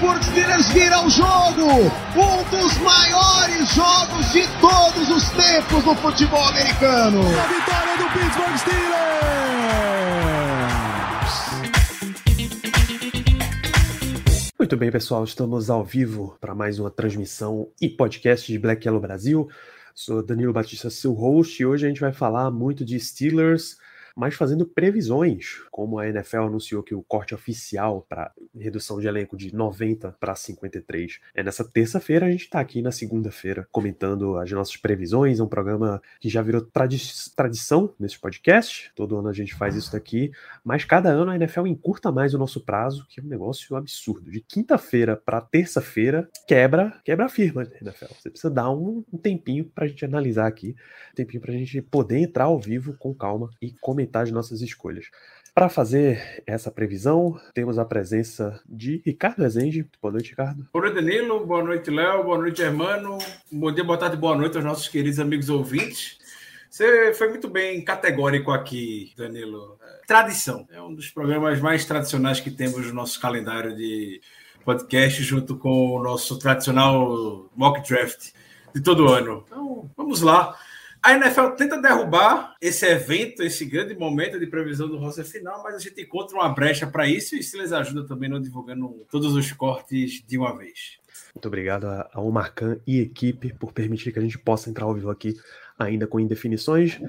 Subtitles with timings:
[0.00, 1.66] Steelers vira o jogo!
[2.16, 7.20] Um dos maiores jogos de todos os tempos no futebol americano!
[7.20, 8.90] A vitória do Pittsburgh Steelers!
[14.58, 19.02] Muito bem, pessoal, estamos ao vivo para mais uma transmissão e podcast de Black Yellow
[19.02, 19.50] Brasil.
[19.94, 23.76] Sou Danilo Batista, seu host, e hoje a gente vai falar muito de Steelers,
[24.16, 29.36] mas fazendo previsões, como a NFL anunciou que o corte oficial para redução de elenco
[29.36, 32.26] de 90 para 53 é nessa terça-feira.
[32.26, 35.40] A gente está aqui na segunda-feira comentando as nossas previsões.
[35.40, 37.00] É um programa que já virou tradi
[37.34, 38.90] tradição nesse podcast.
[38.94, 40.30] Todo ano a gente faz isso daqui,
[40.64, 44.30] mas cada ano a NFL encurta mais o nosso prazo, que é um negócio absurdo.
[44.30, 48.14] De quinta-feira para terça-feira, quebra, quebra a firma, NFL.
[48.20, 50.74] Você precisa dar um, um tempinho para a gente analisar aqui,
[51.12, 54.60] um tempinho para a gente poder entrar ao vivo com calma e comentar as nossas
[54.60, 55.06] escolhas.
[55.54, 59.88] Para fazer essa previsão, temos a presença de Ricardo Rezende.
[60.00, 60.68] Boa noite, Ricardo.
[60.72, 61.44] Boa noite, Danilo.
[61.44, 62.24] Boa noite, Léo.
[62.24, 63.18] Boa noite, Germano.
[63.50, 66.18] Bom dia, boa tarde, boa noite aos nossos queridos amigos ouvintes.
[66.70, 69.76] Você foi muito bem categórico aqui, Danilo.
[70.06, 70.68] Tradição.
[70.70, 74.20] É um dos programas mais tradicionais que temos no nosso calendário de
[74.64, 78.30] podcast, junto com o nosso tradicional mock draft
[78.72, 79.44] de todo ano.
[79.48, 80.56] Então, vamos lá.
[81.02, 85.74] A NFL tenta derrubar esse evento, esse grande momento de previsão do roster final, mas
[85.74, 89.34] a gente encontra uma brecha para isso e se eles ajudam também não divulgando todos
[89.34, 90.98] os cortes de uma vez.
[91.34, 94.94] Muito obrigado a Omar Khan e equipe por permitir que a gente possa entrar ao
[94.94, 95.34] vivo aqui
[95.78, 97.00] ainda com indefinições.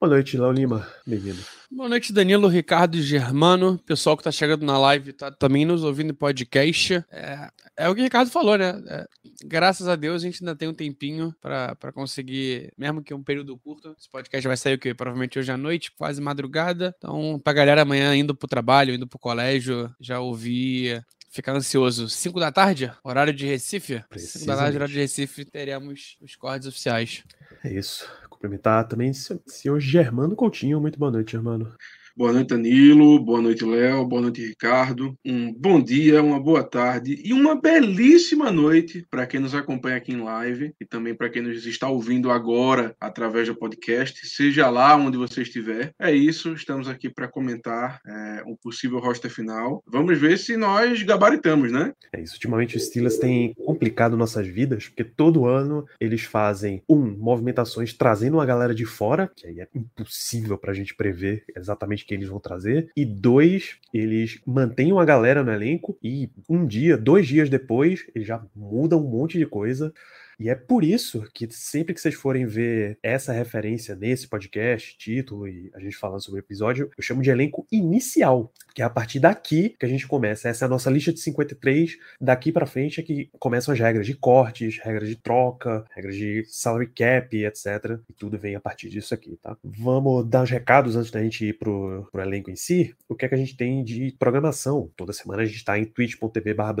[0.00, 0.88] Boa noite, Léo Lima.
[1.06, 1.44] Bem-vindo.
[1.70, 3.78] Boa noite, Danilo, Ricardo e Germano.
[3.84, 7.04] Pessoal que está chegando na live tá também nos ouvindo em podcast.
[7.10, 8.82] É, é o que o Ricardo falou, né?
[8.88, 9.06] É,
[9.44, 13.58] graças a Deus a gente ainda tem um tempinho para conseguir, mesmo que um período
[13.58, 13.94] curto.
[13.98, 14.94] Esse podcast vai sair o quê?
[14.94, 16.94] Provavelmente hoje à noite, quase madrugada.
[16.96, 22.08] Então, pra galera amanhã indo pro trabalho, indo pro colégio, já ouvir ficar ansioso.
[22.08, 24.02] 5 da tarde, horário de Recife?
[24.16, 27.22] 5 da tarde, horário de Recife, teremos os cortes oficiais.
[27.62, 28.08] É isso.
[28.40, 29.14] Cumprimentar também o
[29.50, 30.80] senhor Germano Coutinho.
[30.80, 31.76] Muito boa noite, Germano.
[32.16, 33.24] Boa noite, Danilo.
[33.24, 34.04] Boa noite, Léo.
[34.04, 35.16] Boa noite, Ricardo.
[35.24, 40.12] Um bom dia, uma boa tarde e uma belíssima noite para quem nos acompanha aqui
[40.12, 44.96] em live e também para quem nos está ouvindo agora através do podcast, seja lá
[44.96, 45.92] onde você estiver.
[45.98, 49.82] É isso, estamos aqui para comentar é, um possível roster final.
[49.86, 51.92] Vamos ver se nós gabaritamos, né?
[52.12, 52.34] É isso.
[52.34, 58.34] Ultimamente os Steelers têm complicado nossas vidas, porque todo ano eles fazem, um, movimentações trazendo
[58.34, 62.28] uma galera de fora, que aí é impossível para a gente prever exatamente que eles
[62.28, 62.90] vão trazer.
[62.96, 68.26] E dois, eles mantêm uma galera no elenco e um dia, dois dias depois, eles
[68.26, 69.92] já mudam um monte de coisa.
[70.40, 75.46] E é por isso que sempre que vocês forem ver essa referência nesse podcast, título
[75.46, 78.88] e a gente falando sobre o episódio, eu chamo de elenco inicial, que é a
[78.88, 80.48] partir daqui que a gente começa.
[80.48, 81.94] Essa é a nossa lista de 53.
[82.18, 86.42] Daqui para frente é que começam as regras de cortes, regras de troca, regras de
[86.48, 88.00] salary cap, etc.
[88.08, 89.58] E tudo vem a partir disso aqui, tá?
[89.62, 92.94] Vamos dar os recados antes da gente ir pro, pro elenco em si.
[93.06, 94.90] O que é que a gente tem de programação?
[94.96, 96.74] Toda semana a gente tá em twitch.tv barra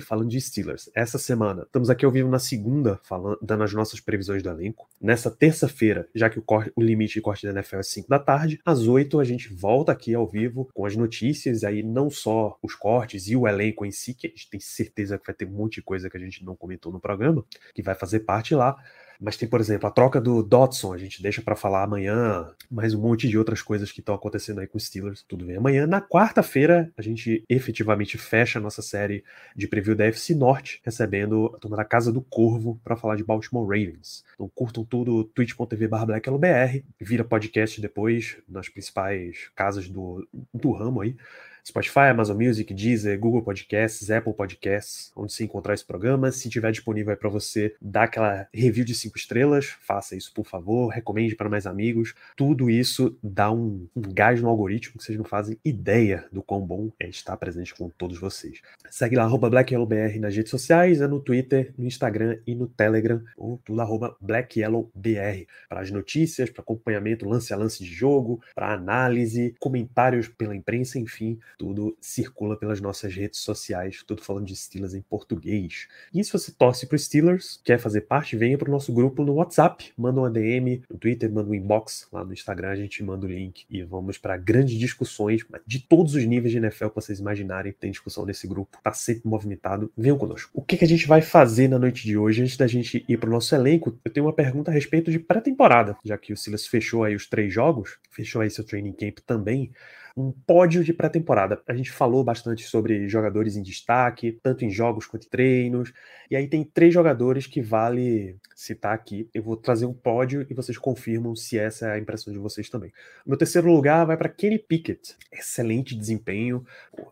[0.00, 0.88] falando de Steelers.
[0.94, 4.88] Essa semana, estamos aqui ao vivo na segunda falando, dando as nossas previsões do elenco.
[5.00, 6.44] Nessa terça-feira, já que o,
[6.76, 9.92] o, limite de corte da NFL é 5 da tarde, às 8 a gente volta
[9.92, 13.90] aqui ao vivo com as notícias, aí não só os cortes e o elenco em
[13.90, 16.20] si, que a gente tem certeza que vai ter um monte de coisa que a
[16.20, 17.44] gente não comentou no programa,
[17.74, 18.76] que vai fazer parte lá.
[19.20, 22.94] Mas tem, por exemplo, a troca do Dodson, a gente deixa para falar amanhã, mais
[22.94, 25.24] um monte de outras coisas que estão acontecendo aí com os Steelers.
[25.28, 25.56] Tudo bem.
[25.56, 29.24] Amanhã, na quarta-feira, a gente efetivamente fecha a nossa série
[29.54, 33.24] de preview da FC Norte, recebendo a turma da Casa do Corvo para falar de
[33.24, 34.24] Baltimore Ravens.
[34.34, 41.16] Então curtam tudo, twitch.tv blacklbr, vira podcast depois nas principais casas do, do ramo aí.
[41.66, 46.30] Spotify, Amazon Music, Deezer, Google Podcasts, Apple Podcasts, onde se encontrar esse programa.
[46.30, 50.88] Se tiver disponível para você dar aquela review de cinco estrelas, faça isso, por favor.
[50.88, 52.14] Recomende para mais amigos.
[52.36, 56.60] Tudo isso dá um, um gás no algoritmo que vocês não fazem ideia do quão
[56.60, 58.60] bom é estar presente com todos vocês.
[58.90, 63.22] Segue lá, arroba BlackYellowBR nas redes sociais, é no Twitter, no Instagram e no Telegram,
[63.38, 68.74] ou tudo arroba BlackYellowBR, para as notícias, para acompanhamento lance a lance de jogo, para
[68.74, 74.94] análise, comentários pela imprensa, enfim tudo circula pelas nossas redes sociais, tudo falando de Steelers
[74.94, 75.88] em português.
[76.12, 79.34] E se você torce para Steelers, quer fazer parte, venha para o nosso grupo no
[79.34, 83.26] WhatsApp, manda uma DM no Twitter, manda um inbox lá no Instagram, a gente manda
[83.26, 87.18] o link e vamos para grandes discussões de todos os níveis de NFL que vocês
[87.18, 87.72] imaginarem.
[87.72, 89.92] Tem discussão nesse grupo, tá sempre movimentado.
[89.96, 90.50] Venham conosco.
[90.52, 92.42] O que, que a gente vai fazer na noite de hoje?
[92.42, 95.18] Antes da gente ir para o nosso elenco, eu tenho uma pergunta a respeito de
[95.18, 99.18] pré-temporada, já que o Silas fechou aí os três jogos, fechou aí seu training camp
[99.26, 99.72] também
[100.16, 101.60] um pódio de pré-temporada.
[101.66, 105.92] A gente falou bastante sobre jogadores em destaque, tanto em jogos quanto em treinos.
[106.30, 109.28] E aí tem três jogadores que vale citar aqui.
[109.34, 112.68] Eu vou trazer um pódio e vocês confirmam se essa é a impressão de vocês
[112.68, 112.92] também.
[113.26, 115.16] Meu terceiro lugar vai para Kenny Pickett.
[115.32, 116.64] Excelente desempenho,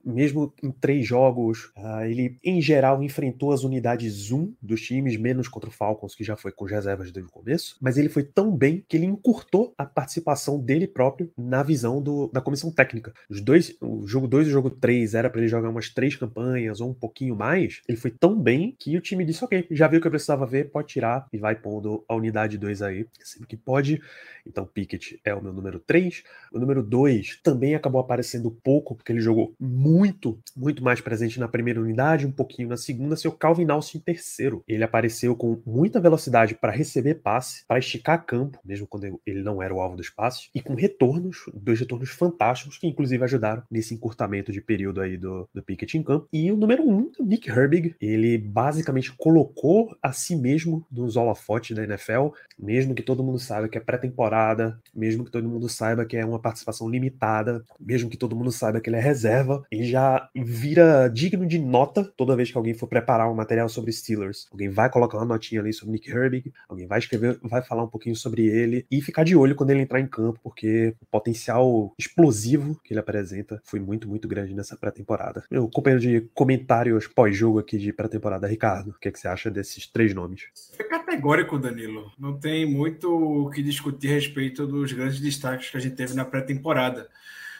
[0.04, 1.72] mesmo em três jogos.
[1.76, 6.25] Uh, ele, em geral, enfrentou as unidades 1 dos times, menos contra o Falcons, que
[6.25, 7.76] já foi com reservas desde o começo.
[7.81, 12.28] Mas ele foi tão bem que ele encurtou a participação dele próprio na visão do,
[12.28, 13.15] da comissão técnica técnica.
[13.29, 16.15] Os dois, o jogo 2 e o jogo 3 era para ele jogar umas três
[16.15, 17.81] campanhas ou um pouquinho mais.
[17.89, 20.47] Ele foi tão bem que o time disse: ok, já viu o que eu precisava
[20.47, 24.00] ver, pode tirar e vai pondo a unidade 2 aí, sempre que pode.
[24.47, 26.23] Então, Pickett é o meu número 3.
[26.53, 31.49] O número 2 também acabou aparecendo pouco, porque ele jogou muito, muito mais presente na
[31.49, 34.65] primeira unidade, um pouquinho na segunda, seu Calvin Austin em terceiro.
[34.67, 39.62] Ele apareceu com muita velocidade para receber passe, para esticar campo, mesmo quando ele não
[39.62, 43.94] era o alvo dos passes, e com retornos, dois retornos fantásticos, que inclusive ajudaram nesse
[43.94, 46.26] encurtamento de período aí do, do Pickett em campo.
[46.32, 51.76] E o número um, o Nick Herbig, ele basicamente colocou a si mesmo nos holofotes
[51.76, 56.05] da NFL, mesmo que todo mundo saiba que é pré-temporada, mesmo que todo mundo saiba
[56.05, 59.85] que é uma participação limitada, mesmo que todo mundo saiba que ele é reserva, ele
[59.85, 64.49] já vira digno de nota toda vez que alguém for preparar um material sobre Steelers.
[64.50, 67.88] Alguém vai colocar uma notinha ali sobre Nick Herbig, alguém vai escrever, vai falar um
[67.88, 71.94] pouquinho sobre ele e ficar de olho quando ele entrar em campo, porque o potencial
[71.96, 75.45] explosivo que ele apresenta foi muito, muito grande nessa pré-temporada.
[75.51, 79.51] Meu companheiro de comentários pós-jogo aqui de pré-temporada, Ricardo, o que, é que você acha
[79.51, 80.45] desses três nomes?
[80.79, 82.13] É categórico, Danilo.
[82.19, 86.15] Não tem muito o que discutir a respeito dos grandes destaques que a gente teve
[86.15, 87.09] na pré-temporada.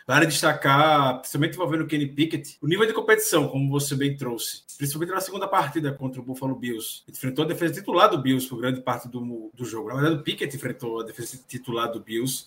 [0.07, 4.63] Vale destacar, principalmente envolvendo o Kenny Pickett, o nível de competição, como você bem trouxe.
[4.77, 7.03] Principalmente na segunda partida contra o Buffalo Bills.
[7.07, 9.89] Ele enfrentou a defesa titular do Bills por grande parte do, do jogo.
[9.89, 12.47] Na verdade, o Pickett enfrentou a defesa titular do Bills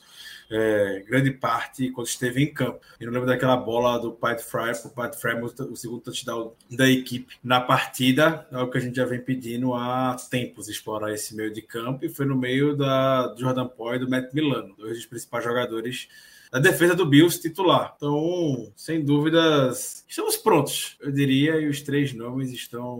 [0.49, 2.79] é, grande parte quando esteve em campo.
[2.99, 6.89] Eu não lembro daquela bola do Pat Fry, o Pat Fry, o segundo touchdown da
[6.89, 11.35] equipe na partida, é o que a gente já vem pedindo há tempos, explorar esse
[11.35, 14.97] meio de campo, e foi no meio da Jordan Poy e do Matt Milano, dois
[14.97, 16.07] dos principais jogadores
[16.55, 17.93] da defesa do Bills titular.
[17.97, 22.97] Então, sem dúvidas, estamos prontos, eu diria, e os três nomes estão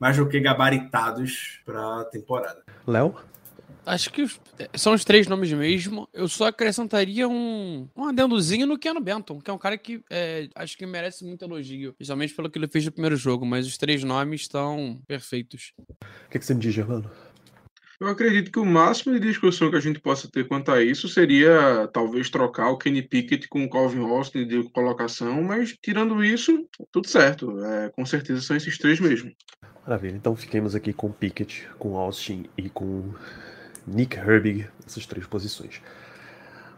[0.00, 2.60] mais do que gabaritados para a temporada.
[2.84, 3.14] Léo?
[3.86, 4.26] Acho que
[4.74, 6.08] são os três nomes mesmo.
[6.12, 10.48] Eu só acrescentaria um, um adendozinho no Keanu Benton, que é um cara que é,
[10.56, 13.78] acho que merece muito elogio, principalmente pelo que ele fez no primeiro jogo, mas os
[13.78, 15.72] três nomes estão perfeitos.
[15.78, 17.08] O que, que você me diz, Germano?
[18.00, 21.08] Eu acredito que o máximo de discussão que a gente possa ter quanto a isso
[21.08, 26.64] seria talvez trocar o Kenny Pickett com o Calvin Austin de colocação, mas tirando isso,
[26.92, 27.58] tudo certo.
[27.64, 29.32] É, com certeza são esses três mesmo.
[29.84, 33.12] Maravilha, então fiquemos aqui com Pickett, com Austin e com
[33.84, 35.80] Nick Herbig, essas três posições.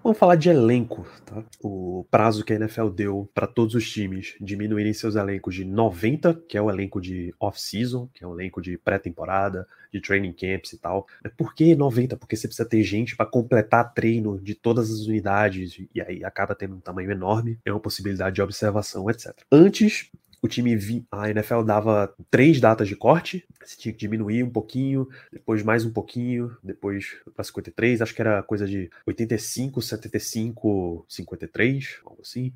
[0.02, 1.44] Vamos falar de elenco, tá?
[1.62, 6.42] O prazo que a NFL deu para todos os times diminuírem seus elencos de 90,
[6.48, 10.72] que é o elenco de off-season, que é o elenco de pré-temporada, de training camps
[10.72, 11.06] e tal.
[11.36, 12.16] Por que 90?
[12.16, 16.54] Porque você precisa ter gente para completar treino de todas as unidades e aí acaba
[16.54, 19.34] tendo um tamanho enorme, é uma possibilidade de observação, etc.
[19.52, 20.10] Antes,
[20.42, 24.50] o time vi, a NFL dava três datas de corte, você tinha que diminuir um
[24.50, 31.04] pouquinho, depois mais um pouquinho, depois para 53, acho que era coisa de 85, 75,
[31.08, 32.52] 53, algo assim.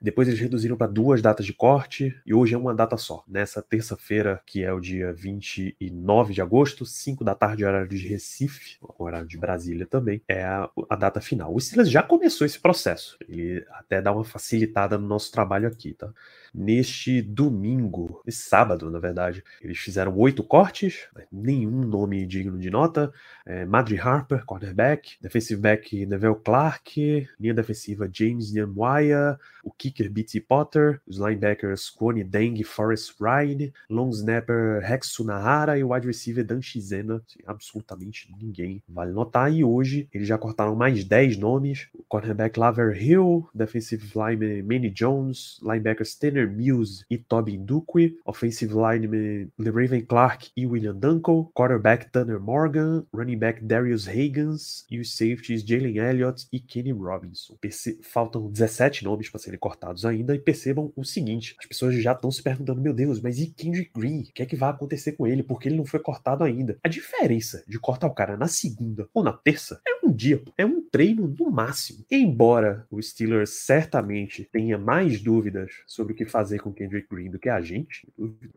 [0.00, 3.24] Depois eles reduziram para duas datas de corte e hoje é uma data só.
[3.26, 8.76] Nessa terça-feira, que é o dia 29 de agosto, 5 da tarde, horário de Recife,
[8.96, 11.52] horário de Brasília também, é a, a data final.
[11.52, 13.16] O Silas já começou esse processo.
[13.28, 16.12] Ele até dá uma facilitada no nosso trabalho aqui, tá?
[16.54, 23.12] Neste domingo, esse sábado, na verdade, eles fizeram oito cortes, nenhum nome digno de nota.
[23.46, 30.40] É, Madry Harper, cornerback, defensive back Neville Clark, linha defensiva James Nyamwaya, o kicker B.T.
[30.40, 36.60] Potter, os linebackers Kwoni Deng, Forrest Ryan, long snapper Sunahara e o wide receiver Dan
[36.60, 37.16] Shizena.
[37.16, 39.52] Assim, absolutamente ninguém vale notar.
[39.52, 44.90] E hoje eles já cortaram mais 10 nomes: o cornerback Laver Hill, defensive lineman Manny
[44.90, 51.50] Jones, linebacker Stanley Tanner Mills e Tobin Duque, offensive lineman LeRaven Clark e William Dunkel,
[51.52, 57.56] quarterback Tanner Morgan, running back Darius Hagans e os safeties Jalen Elliott e Kenny Robinson.
[57.60, 62.12] Perce faltam 17 nomes para serem cortados ainda e percebam o seguinte, as pessoas já
[62.12, 64.20] estão se perguntando, meu Deus, mas e Kendrick Green?
[64.20, 65.42] O que é que vai acontecer com ele?
[65.42, 66.78] Porque ele não foi cortado ainda.
[66.84, 70.64] A diferença de cortar o cara na segunda ou na terça é um dia, é
[70.64, 72.04] um treino no máximo.
[72.10, 77.38] Embora o Steelers certamente tenha mais dúvidas sobre o que fazer com Kendrick Green do
[77.38, 78.06] que a gente,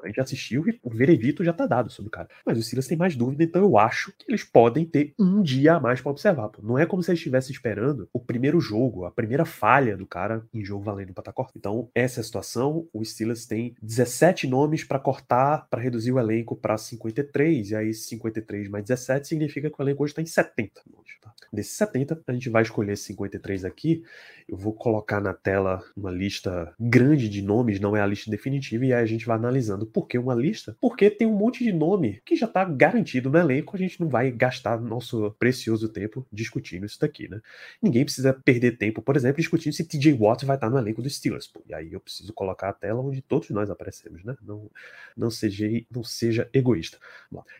[0.03, 2.29] a gente assistiu e o veredito já tá dado sobre o cara.
[2.45, 5.75] Mas o Steelers tem mais dúvida, então eu acho que eles podem ter um dia
[5.75, 6.49] a mais para observar.
[6.49, 6.61] Pô.
[6.61, 10.43] Não é como se eles estivessem esperando o primeiro jogo, a primeira falha do cara
[10.53, 11.57] em jogo valendo para estar cortado.
[11.57, 12.87] Então, essa é a situação.
[12.93, 17.93] O Steelers tem 17 nomes para cortar, para reduzir o elenco para 53, e aí
[17.93, 21.11] 53 mais 17 significa que o elenco hoje está em 70 nomes.
[21.21, 21.33] Tá?
[21.51, 24.03] Desses 70, a gente vai escolher 53 aqui.
[24.47, 28.85] Eu vou colocar na tela uma lista grande de nomes, não é a lista definitiva,
[28.85, 30.75] e aí a gente vai analisando por que uma lista.
[30.79, 34.09] Porque tem um monte de nome que já está garantido no elenco, a gente não
[34.09, 37.41] vai gastar nosso precioso tempo discutindo isso daqui, né?
[37.81, 41.15] Ninguém precisa perder tempo, por exemplo, discutindo se TJ Watt vai estar no elenco dos
[41.15, 41.47] Steelers.
[41.47, 41.61] Pô.
[41.67, 44.35] E aí eu preciso colocar a tela onde todos nós aparecemos, né?
[44.41, 44.69] Não,
[45.15, 46.97] não, seja, não seja egoísta.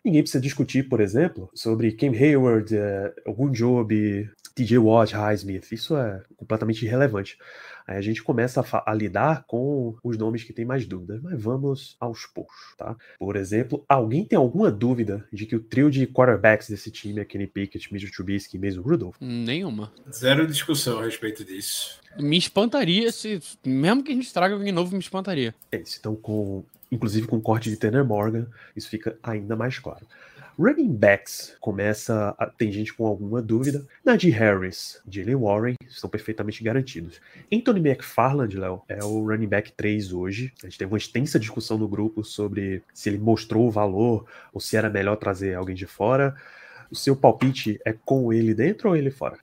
[0.04, 5.72] Ninguém precisa discutir, por exemplo, sobre Cam Hayward, uh, Job, TJ Watt, Highsmith.
[5.72, 7.38] Isso é completamente irrelevante.
[7.88, 11.42] Aí a gente começa a, a, lidar com os nomes que tem mais dúvidas, mas
[11.42, 12.96] vamos aos poucos, tá?
[13.20, 17.26] Por exemplo, alguém tem alguma dúvida de que o trio de quarterbacks desse time é
[17.26, 19.16] Kenny Pickett, Mitchell Trubisky e mesmo Rudolph?
[19.20, 19.92] Nenhuma.
[20.12, 22.00] Zero discussão a respeito disso.
[22.20, 25.56] Me espantaria se, mesmo que a gente traga alguém novo, me espantaria.
[25.72, 29.80] É isso, então com, inclusive com o corte de Tanner Morgan, isso fica ainda mais
[29.80, 30.06] claro.
[30.62, 33.84] Running backs começa a, tem gente com alguma dúvida.
[34.06, 37.20] Najee Harris, Jalen Warren estão perfeitamente garantidos.
[37.52, 40.54] Anthony McFarland, Léo, é o running back 3 hoje.
[40.62, 44.62] A gente teve uma extensa discussão no grupo sobre se ele mostrou o valor ou
[44.62, 46.36] se era melhor trazer alguém de fora.
[46.92, 49.40] O seu palpite é com ele dentro ou ele fora?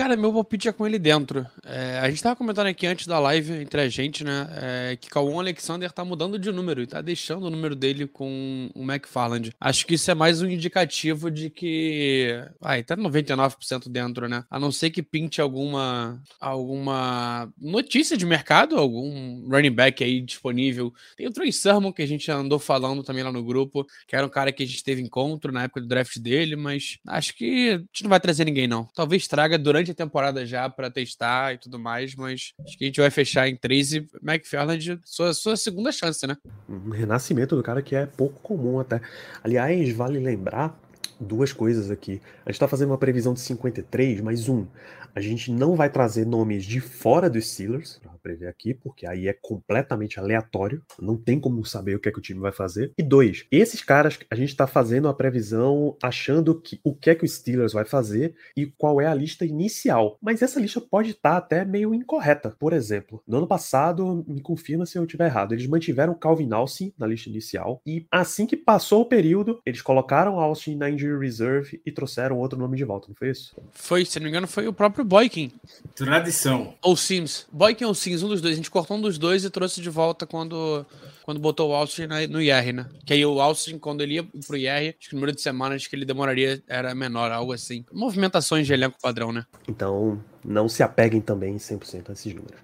[0.00, 1.46] Cara, meu palpite é com ele dentro.
[1.62, 4.48] É, a gente tava comentando aqui antes da live entre a gente, né?
[4.50, 8.70] É, que Cauã Alexander tá mudando de número e tá deixando o número dele com
[8.74, 9.52] o McFarland.
[9.60, 12.34] Acho que isso é mais um indicativo de que.
[12.62, 14.42] Ai, tá 99% dentro, né?
[14.50, 20.94] A não ser que pinte alguma, alguma notícia de mercado, algum running back aí disponível.
[21.14, 24.24] Tem o Trey Sermon que a gente andou falando também lá no grupo, que era
[24.26, 27.68] um cara que a gente teve encontro na época do draft dele, mas acho que
[27.68, 28.88] a gente não vai trazer ninguém, não.
[28.94, 33.00] Talvez traga durante temporada já para testar e tudo mais, mas acho que a gente
[33.00, 34.08] vai fechar em 13.
[34.22, 36.36] McFarland, sua, sua segunda chance, né?
[36.68, 39.00] Um renascimento do cara que é pouco comum até.
[39.42, 40.78] Aliás, vale lembrar
[41.20, 42.20] duas coisas aqui.
[42.46, 44.66] A gente está fazendo uma previsão de 53, mais um.
[45.14, 49.28] A gente não vai trazer nomes de fora dos Steelers, para prever aqui, porque aí
[49.28, 50.82] é completamente aleatório.
[51.00, 52.92] Não tem como saber o que é que o time vai fazer.
[52.96, 57.14] E dois, esses caras, a gente está fazendo a previsão achando que o que é
[57.14, 60.18] que o Steelers vai fazer e qual é a lista inicial.
[60.20, 62.54] Mas essa lista pode estar tá até meio incorreta.
[62.58, 66.92] Por exemplo, no ano passado, me confirma se eu estiver errado, eles mantiveram Calvin Austin
[66.98, 71.80] na lista inicial e assim que passou o período, eles colocaram Austin na injury reserve
[71.84, 73.54] e trouxeram outro nome de volta, não foi isso?
[73.72, 75.52] Foi, se não me engano, foi o próprio próprio Boykin.
[75.94, 76.74] Tradição.
[76.82, 77.46] Ou Sims.
[77.52, 78.54] Boykin ou Sims, um dos dois.
[78.54, 80.84] A gente cortou um dos dois e trouxe de volta quando,
[81.24, 82.86] quando botou o Austin no IR, né?
[83.04, 85.86] Que aí o Austin, quando ele ia pro IR, acho que o número de semanas
[85.86, 87.84] que ele demoraria era menor, algo assim.
[87.92, 89.44] Movimentações de elenco padrão, né?
[89.68, 92.58] Então, não se apeguem também 100% a esses números.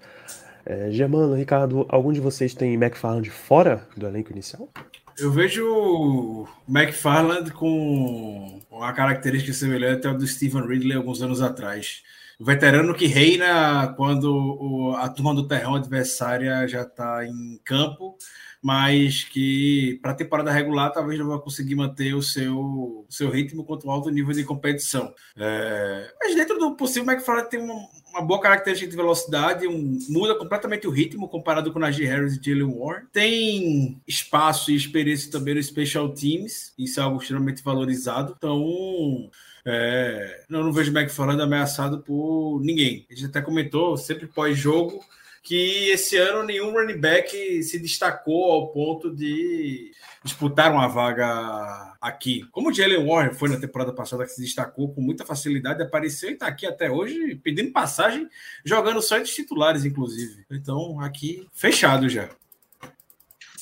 [0.65, 4.69] É, Germano, Ricardo, algum de vocês tem McFarland fora do elenco inicial?
[5.17, 12.03] Eu vejo o McFarland com uma característica semelhante ao do Stephen Ridley alguns anos atrás
[12.39, 18.15] o veterano que reina quando o, a turma do terrão adversária já está em campo,
[18.61, 23.63] mas que para a temporada regular talvez não vai conseguir manter o seu, seu ritmo
[23.63, 25.13] quanto ao alto nível de competição.
[25.35, 29.97] É, mas dentro do possível, o McFarland tem uma, uma boa característica de velocidade, um,
[30.09, 33.05] muda completamente o ritmo comparado com Najee Harris e Jalen Warren.
[33.11, 38.35] Tem espaço e experiência também no Special Teams, isso é algo extremamente valorizado.
[38.37, 39.29] Então,
[39.69, 43.05] é, eu não vejo o McFarland ameaçado por ninguém.
[43.11, 45.03] A gente até comentou, sempre pós-jogo,
[45.43, 49.91] que esse ano nenhum running back se destacou ao ponto de
[50.23, 52.47] disputar uma vaga aqui.
[52.49, 56.29] Como o Jalen Warren foi na temporada passada, que se destacou com muita facilidade, apareceu
[56.29, 58.25] e está aqui até hoje pedindo passagem,
[58.63, 60.45] jogando só entre titulares, inclusive.
[60.49, 62.29] Então, aqui, fechado já.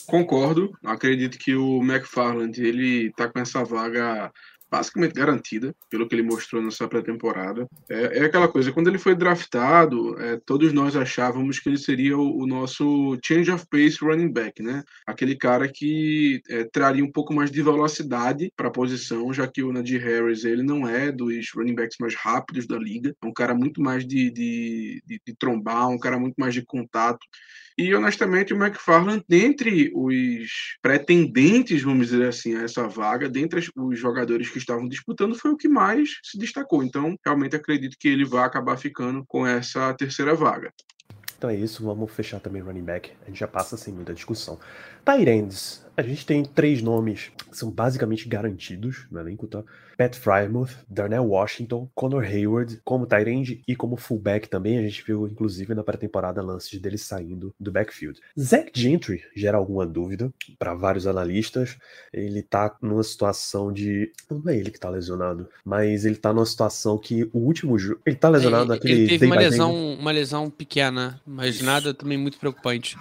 [0.06, 0.72] Concordo.
[0.84, 4.32] Acredito que o McFarland ele está com essa vaga
[4.70, 7.68] basicamente garantida, pelo que ele mostrou nessa pré-temporada.
[7.90, 12.18] É, é, aquela coisa, quando ele foi draftado, é, todos nós achávamos que ele seria
[12.18, 14.84] o, o, nosso change of pace running back, né?
[15.06, 19.64] Aquele cara que é, traria um pouco mais de velocidade para a posição, já que
[19.64, 23.34] o Najee Harris ele não é dos running backs mais rápidos da liga, é um
[23.34, 27.20] cara muito mais de, de, de, de trombar, um cara muito mais de contato.
[27.78, 34.00] E honestamente, o McFarland, dentre os pretendentes, vamos dizer assim, a essa vaga, dentre os
[34.00, 36.84] jogadores que estavam disputando, foi o que mais se destacou.
[36.84, 40.72] Então, realmente acredito que ele vai acabar ficando com essa terceira vaga.
[41.38, 43.12] Então é isso, vamos fechar também running back.
[43.24, 44.58] A gente já passa sem muita discussão.
[45.06, 45.86] Tyrands.
[45.96, 49.64] A gente tem três nomes que são basicamente garantidos no elenco, tá?
[49.98, 54.78] Pat Frymouth, Darnell Washington, Connor Hayward, como Tyrande e como fullback também.
[54.78, 58.20] A gente viu, inclusive, na pré-temporada lances dele saindo do backfield.
[58.38, 61.78] Zach Gentry gera alguma dúvida para vários analistas.
[62.12, 64.12] Ele tá numa situação de.
[64.30, 68.02] Não é ele que tá lesionado, mas ele tá numa situação que o último jogo.
[68.06, 68.94] Ele tá lesionado ele, naquele.
[68.94, 72.98] Ele teve uma lesão, uma lesão pequena, mas nada também muito preocupante.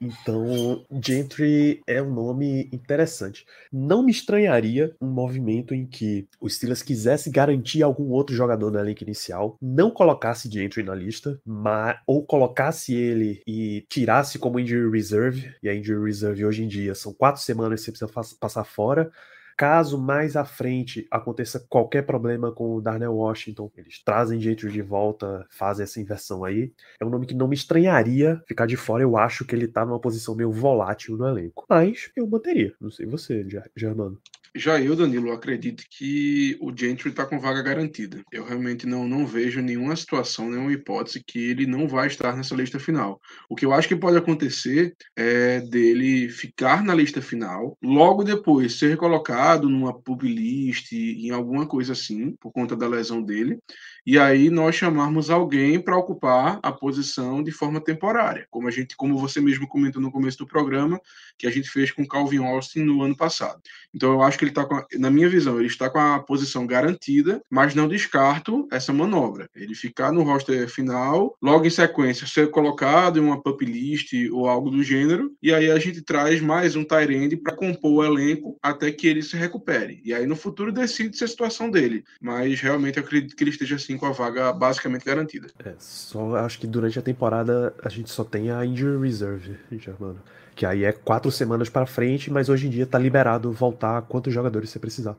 [0.00, 3.46] Então, Gentry é um nome interessante.
[3.72, 8.80] Não me estranharia um movimento em que o Steelers quisesse garantir algum outro jogador na
[8.80, 14.90] elenco inicial, não colocasse Gentry na lista, mas, ou colocasse ele e tirasse como injury
[14.90, 18.64] reserve, e a injury reserve hoje em dia são quatro semanas que você precisa passar
[18.64, 19.10] fora,
[19.56, 24.82] Caso mais à frente aconteça qualquer problema com o Darnell Washington, eles trazem Gentry de
[24.82, 26.72] volta, fazem essa inversão aí.
[27.00, 29.02] É um nome que não me estranharia ficar de fora.
[29.02, 31.64] Eu acho que ele tá numa posição meio volátil no elenco.
[31.68, 32.74] Mas eu manteria.
[32.80, 34.18] Não sei você, Germano.
[34.54, 38.22] Já eu, Danilo, acredito que o Gentry está com vaga garantida.
[38.30, 42.54] Eu realmente não, não vejo nenhuma situação, nenhuma hipótese que ele não vai estar nessa
[42.54, 43.18] lista final.
[43.48, 48.78] O que eu acho que pode acontecer é dele ficar na lista final, logo depois
[48.78, 53.58] ser colocado numa pub list, em alguma coisa assim, por conta da lesão dele,
[54.04, 58.96] e aí nós chamarmos alguém para ocupar a posição de forma temporária, como a gente,
[58.96, 61.00] como você mesmo comentou no começo do programa,
[61.42, 63.60] que a gente fez com Calvin Austin no ano passado.
[63.92, 64.64] Então eu acho que ele está,
[64.96, 69.50] na minha visão, ele está com a posição garantida, mas não descarto essa manobra.
[69.52, 74.48] Ele ficar no roster final, logo em sequência ser colocado em uma pup list ou
[74.48, 78.56] algo do gênero, e aí a gente traz mais um Tyrande para compor o elenco
[78.62, 80.00] até que ele se recupere.
[80.04, 83.74] E aí no futuro decide-se a situação dele, mas realmente eu acredito que ele esteja
[83.74, 85.48] assim com a vaga basicamente garantida.
[85.58, 90.22] É, só acho que durante a temporada a gente só tem a injury reserve, Germano.
[90.54, 94.32] Que aí é quatro semanas para frente, mas hoje em dia tá liberado voltar quantos
[94.32, 95.16] jogadores você precisar.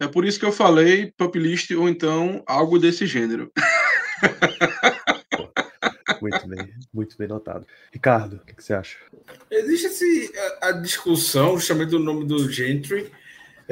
[0.00, 3.50] É por isso que eu falei pop list ou então algo desse gênero.
[6.20, 7.66] Muito bem, muito bem notado.
[7.92, 8.96] Ricardo, o que, que, você acha?
[9.50, 13.10] Existe esse, a, a discussão justamente do nome do Gentry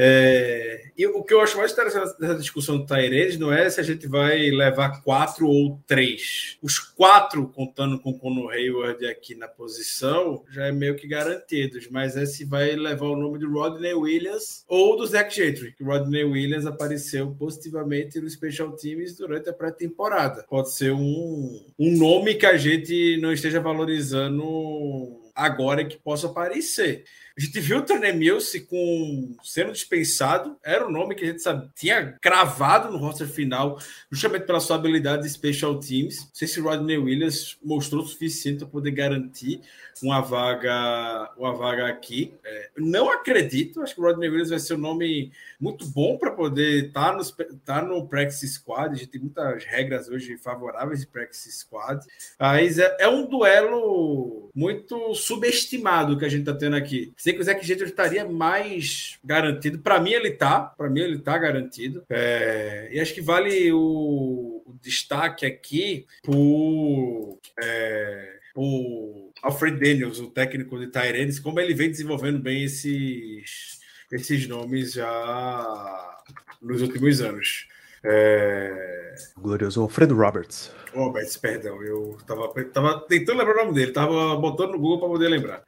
[0.03, 3.81] é, e o que eu acho mais interessante dessa discussão do Tairenes não é se
[3.81, 6.57] a gente vai levar quatro ou três.
[6.63, 11.87] Os quatro, contando com o Conor Hayward aqui na posição, já é meio que garantidos,
[11.91, 15.85] mas é se vai levar o nome de Rodney Williams ou do Zach Gentry, que
[15.85, 20.47] Rodney Williams apareceu positivamente no Special Teams durante a pré-temporada.
[20.49, 27.05] Pode ser um, um nome que a gente não esteja valorizando agora que possa aparecer.
[27.41, 31.41] A gente viu o Turner Mills com sendo dispensado, era o nome que a gente
[31.41, 36.19] sabe, tinha cravado no roster final, justamente pela sua habilidade de special teams.
[36.19, 39.63] Não sei se Rodney Williams mostrou o suficiente para poder garantir
[40.03, 42.35] uma vaga, uma vaga aqui.
[42.45, 46.31] É, não acredito, acho que o Rodney Williams vai ser um nome muito bom para
[46.31, 48.95] poder estar tá tá no practice squad.
[48.95, 52.05] A gente tem muitas regras hoje favoráveis de practice squad,
[52.39, 57.13] mas é, é um duelo muito subestimado que a gente está tendo aqui.
[57.31, 59.79] Sei que o Zac Jeter estaria mais garantido.
[59.79, 60.63] Para mim, ele tá.
[60.63, 62.05] Para mim, ele tá garantido.
[62.11, 67.39] É, e acho que vale o, o destaque aqui por.
[67.63, 73.79] É, por Alfred Daniels, o técnico de Tyrenes, como ele vem desenvolvendo bem esses,
[74.11, 76.19] esses nomes já
[76.61, 77.69] nos últimos anos.
[78.05, 79.15] É...
[79.37, 80.73] Glorioso Alfredo Roberts.
[80.95, 85.09] Roberts, perdão, eu estava tava tentando lembrar o nome dele, estava botando no Google para
[85.09, 85.63] poder lembrar.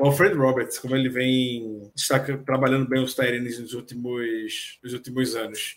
[0.00, 5.34] O Alfred Roberts, como ele vem está trabalhando bem os Tyrenes nos últimos, nos últimos
[5.34, 5.76] anos.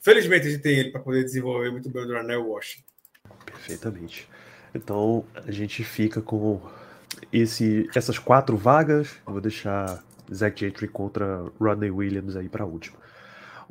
[0.00, 2.84] Felizmente a gente tem ele para poder desenvolver muito bem o Darnell Washington.
[3.46, 4.28] Perfeitamente.
[4.74, 6.60] Então a gente fica com
[7.32, 9.16] esse, essas quatro vagas.
[9.26, 12.98] Eu vou deixar Zach Gentry contra Rodney Williams aí para a última.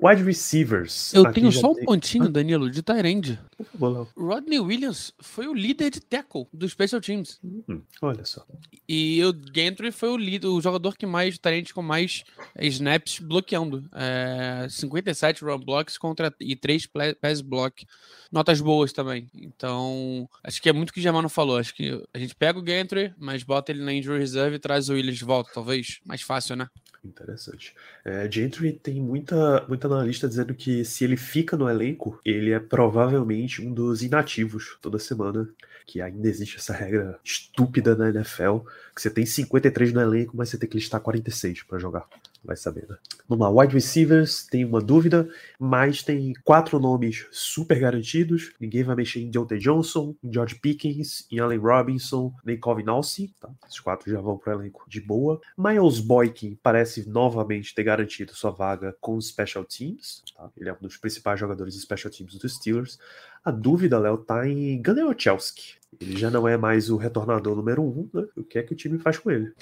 [0.01, 1.13] Wide receivers.
[1.13, 3.39] Eu tenho só um tem- pontinho, Danilo, de Tyrande.
[3.57, 4.07] Por favor, Léo.
[4.17, 7.39] Rodney Williams foi o líder de tackle do Special Teams.
[7.43, 8.45] Hum, olha só.
[8.87, 12.23] E o Gantry foi o líder, o jogador que mais, Tyrande com mais
[12.55, 13.87] eh, snaps bloqueando.
[13.93, 17.85] É, 57 run blocks contra, e 3 pla- pass block.
[18.31, 19.27] Notas boas também.
[19.33, 21.57] Então, acho que é muito o que o Germano falou.
[21.57, 24.89] Acho que a gente pega o Gantry, mas bota ele na injury reserve e traz
[24.89, 25.99] o Williams de volta, talvez.
[26.05, 26.67] Mais fácil, né?
[27.05, 27.75] Interessante.
[28.03, 32.59] É, Gentry tem muita, muita analista dizendo que se ele fica no elenco, ele é
[32.59, 35.47] provavelmente um dos inativos toda semana.
[35.87, 38.57] Que ainda existe essa regra estúpida na NFL,
[38.95, 42.07] que você tem 53 no elenco, mas você tem que listar 46 para jogar.
[42.45, 42.95] Vai saber, né?
[43.27, 45.27] Lá, wide receivers, tem uma dúvida,
[45.59, 48.53] mas tem quatro nomes super garantidos.
[48.59, 53.33] Ninguém vai mexer em Deontay Johnson, em George Pickens, em Allen Robinson, nem Calvin Austin,
[53.39, 53.49] tá?
[53.67, 55.41] Esses quatro já vão pro elenco de boa.
[55.57, 60.51] Miles Boykin parece novamente ter garantido sua vaga com os Special Teams, tá?
[60.55, 62.99] Ele é um dos principais jogadores de Special Teams dos Steelers.
[63.45, 65.75] A dúvida, Léo, tá em Olszewski.
[66.01, 68.25] Ele já não é mais o retornador número um, né?
[68.35, 69.53] O que é que o time faz com ele?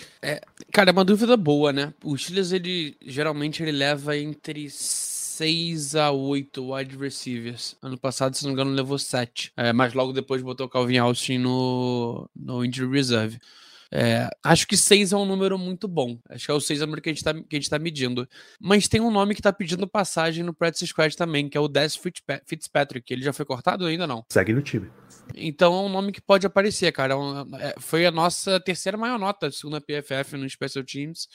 [0.72, 1.94] Cara, é uma dúvida boa, né?
[2.04, 7.76] O Steelers, ele geralmente ele leva entre 6 a 8 wide receivers.
[7.82, 9.52] Ano passado, se não me engano, levou 7.
[9.58, 13.40] É, mas logo depois botou o Calvin Austin no, no Injury Reserve.
[13.96, 16.18] É, acho que 6 é um número muito bom.
[16.28, 17.70] Acho que é o 6 é o número que a gente tá, que a gente
[17.70, 18.28] tá medindo.
[18.60, 21.68] Mas tem um nome que tá pedindo passagem no Practice Squad também, que é o
[21.68, 23.14] Des Fitzpa- Fitzpatrick.
[23.14, 24.26] Ele já foi cortado ainda não?
[24.30, 24.90] Segue no time.
[25.36, 27.14] Então é um nome que pode aparecer, cara.
[27.14, 31.28] É um- é, foi a nossa terceira maior nota, segundo a PFF no Special Teams.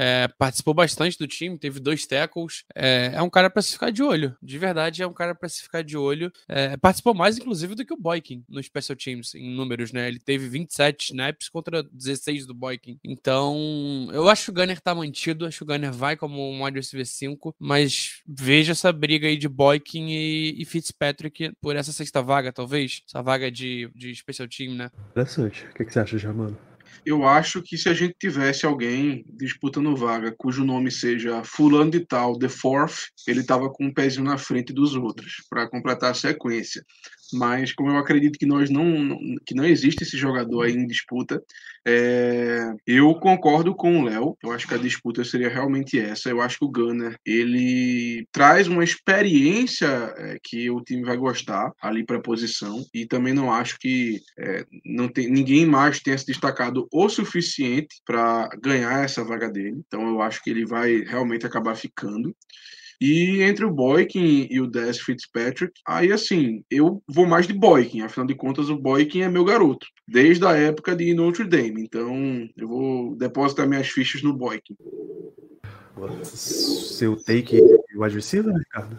[0.00, 2.62] É, participou bastante do time, teve dois tackles.
[2.72, 4.36] É, é um cara pra se ficar de olho.
[4.40, 6.32] De verdade, é um cara pra se ficar de olho.
[6.46, 10.06] É, participou mais, inclusive, do que o Boykin no Special Teams, em números, né?
[10.06, 12.96] Ele teve 27 snaps contra 16 do Boykin.
[13.02, 15.46] Então, eu acho que o Gunner tá mantido.
[15.46, 17.56] Acho que o Gunner vai como um wide receiver 5.
[17.58, 23.02] Mas veja essa briga aí de Boykin e, e Fitzpatrick por essa sexta vaga, talvez.
[23.08, 24.92] Essa vaga de, de Special Team, né?
[25.10, 25.64] Interessante.
[25.64, 26.56] O que, que você acha, Germano?
[27.04, 32.00] Eu acho que se a gente tivesse alguém disputando vaga cujo nome seja Fulano de
[32.00, 36.14] Tal, The Fourth, ele estava com um pezinho na frente dos outros para completar a
[36.14, 36.84] sequência.
[37.32, 41.42] Mas como eu acredito que nós não, que não existe esse jogador aí em disputa,
[41.86, 44.36] é, eu concordo com o Léo.
[44.42, 46.28] Eu acho que a disputa seria realmente essa.
[46.28, 49.86] Eu acho que o Gunner ele traz uma experiência
[50.16, 54.20] é, que o time vai gostar ali para a posição e também não acho que
[54.38, 59.80] é, não tem ninguém mais tenha se destacado o suficiente para ganhar essa vaga dele.
[59.86, 62.34] Então eu acho que ele vai realmente acabar ficando.
[63.00, 68.02] E entre o Boykin e o Des Fitzpatrick, aí assim, eu vou mais de Boykin,
[68.02, 72.48] afinal de contas o Boykin é meu garoto, desde a época de Notre Dame, então
[72.56, 74.76] eu vou depositar minhas fichas no Boykin.
[76.24, 78.98] Seu take de wide receiver, Ricardo?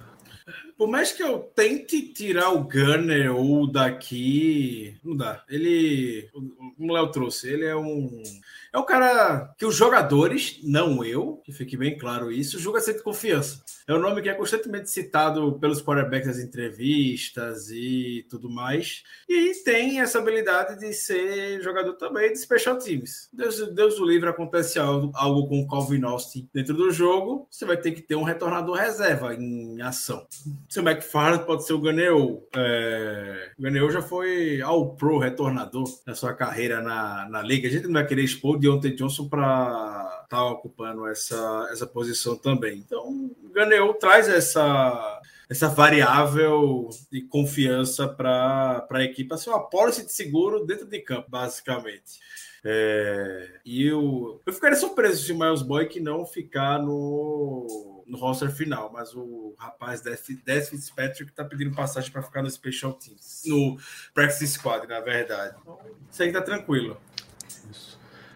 [0.77, 5.43] Por mais que eu tente tirar o Gunner ou daqui, não dá.
[5.49, 8.23] Ele, como o Léo trouxe, ele é um
[8.73, 12.93] é um cara que os jogadores, não eu, que fique bem claro isso, julga ser
[12.93, 13.63] de confiança.
[13.87, 19.01] É um nome que é constantemente citado pelos quarterbacks nas entrevistas e tudo mais.
[19.27, 23.27] E tem essa habilidade de ser jogador também de special teams.
[23.33, 27.65] Deus, Deus o livre, acontece algo, algo com o Calvin Austin dentro do jogo, você
[27.65, 30.27] vai ter que ter um retornador reserva em ação.
[30.69, 32.47] Seu McFarland pode ser o Ganeu.
[32.55, 33.51] É...
[33.57, 37.67] O Ganeu já foi ao pro retornador na sua carreira na, na liga.
[37.67, 41.87] A gente não vai querer expor o Deontay Johnson para estar tá ocupando essa, essa
[41.87, 42.77] posição também.
[42.77, 45.19] Então, o Ganeu traz essa
[45.49, 51.27] essa variável de confiança para a equipe, assim, uma policy de seguro dentro de campo,
[51.27, 52.19] basicamente.
[52.63, 58.51] É, e eu, eu ficaria surpreso se o Miles Boyk não ficar no, no roster
[58.51, 63.77] final, mas o rapaz Des Fitzpatrick está pedindo passagem para ficar no Special Teams, no
[64.13, 65.55] Practice Squad, na verdade.
[65.61, 65.79] Então,
[66.11, 66.99] isso aí tá tranquilo.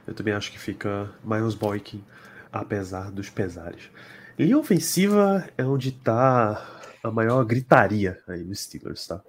[0.08, 2.04] Eu também acho que fica Miles Boykin,
[2.52, 3.90] apesar dos pesares.
[4.38, 9.22] Linha ofensiva é onde tá a maior gritaria aí nos Steelers, tá?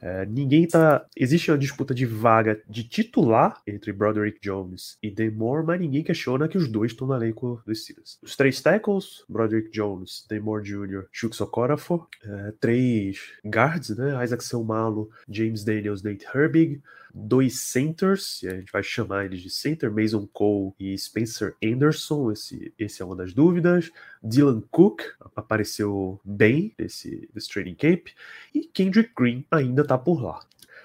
[0.00, 1.04] É, ninguém tá.
[1.16, 6.48] Existe uma disputa de vaga de titular entre Broderick Jones e Demore, mas ninguém questiona
[6.48, 8.18] que os dois estão no elenco dos Steelers.
[8.22, 14.22] Os três tackles, Broderick Jones, Demore Jr., Chuks Okorafor, é, três guards, né?
[14.22, 16.80] Isaac Selmalo, James Daniels, Nate Herbig,
[17.16, 22.74] dois centers, a gente vai chamar eles de center, Mason Cole e Spencer Anderson, esse,
[22.78, 23.90] esse é uma das dúvidas.
[24.22, 25.02] Dylan Cook
[25.34, 28.08] apareceu bem nesse, nesse training camp,
[28.54, 30.40] e Kendrick Green ainda tá por lá.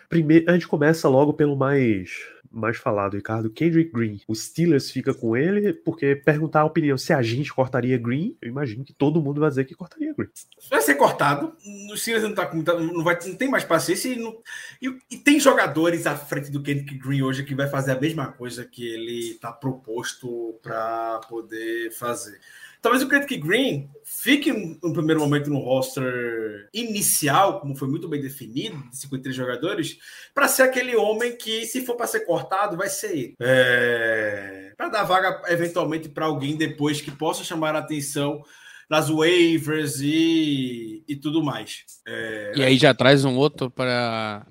[0.08, 2.12] Primeiro, a gente começa logo pelo mais
[2.52, 3.50] mais falado, Ricardo.
[3.50, 4.20] Kendrick Green.
[4.28, 8.50] O Steelers fica com ele, porque perguntar a opinião se a gente cortaria Green, eu
[8.50, 10.30] imagino que todo mundo vai dizer que cortaria Green.
[10.70, 11.56] Vai ser cortado.
[11.92, 14.10] O Steelers não, tá, não, vai, não tem mais paciência.
[14.10, 14.38] E, não-
[14.82, 18.28] e- e tem jogadores à frente do Kendrick Green hoje que vai fazer a mesma
[18.32, 22.40] coisa que ele está proposto para poder fazer.
[22.82, 28.08] Talvez o Kendrick Green fique no no primeiro momento no roster inicial, como foi muito
[28.08, 29.98] bem definido, de 53 jogadores,
[30.34, 33.36] para ser aquele homem que, se for para ser cortado, vai ser ele.
[33.40, 34.74] É...
[34.76, 38.44] Para dar vaga, eventualmente, para alguém depois que possa chamar a atenção
[38.92, 41.86] nas waivers e, e tudo mais.
[42.06, 42.52] É...
[42.58, 44.46] E aí já traz um outro para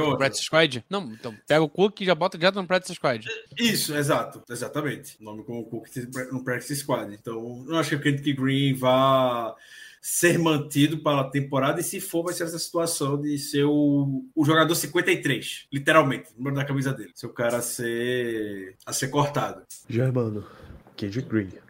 [0.00, 0.18] outro.
[0.18, 0.84] Practice Squad?
[0.88, 3.26] Não, então pega o Cook e já bota direto no Practice Squad.
[3.58, 5.16] Isso, exato, exatamente.
[5.20, 5.88] O nome como o Cook
[6.30, 7.12] no Practice Squad.
[7.12, 9.52] Então, não acho que o Kendrick Green vá
[10.00, 14.24] ser mantido para a temporada, e se for, vai ser essa situação de ser o,
[14.36, 17.10] o jogador 53, literalmente, o número da camisa dele.
[17.16, 19.62] Ser o cara a ser, a ser cortado.
[19.88, 20.46] Germano,
[20.94, 21.65] Kendrick Green.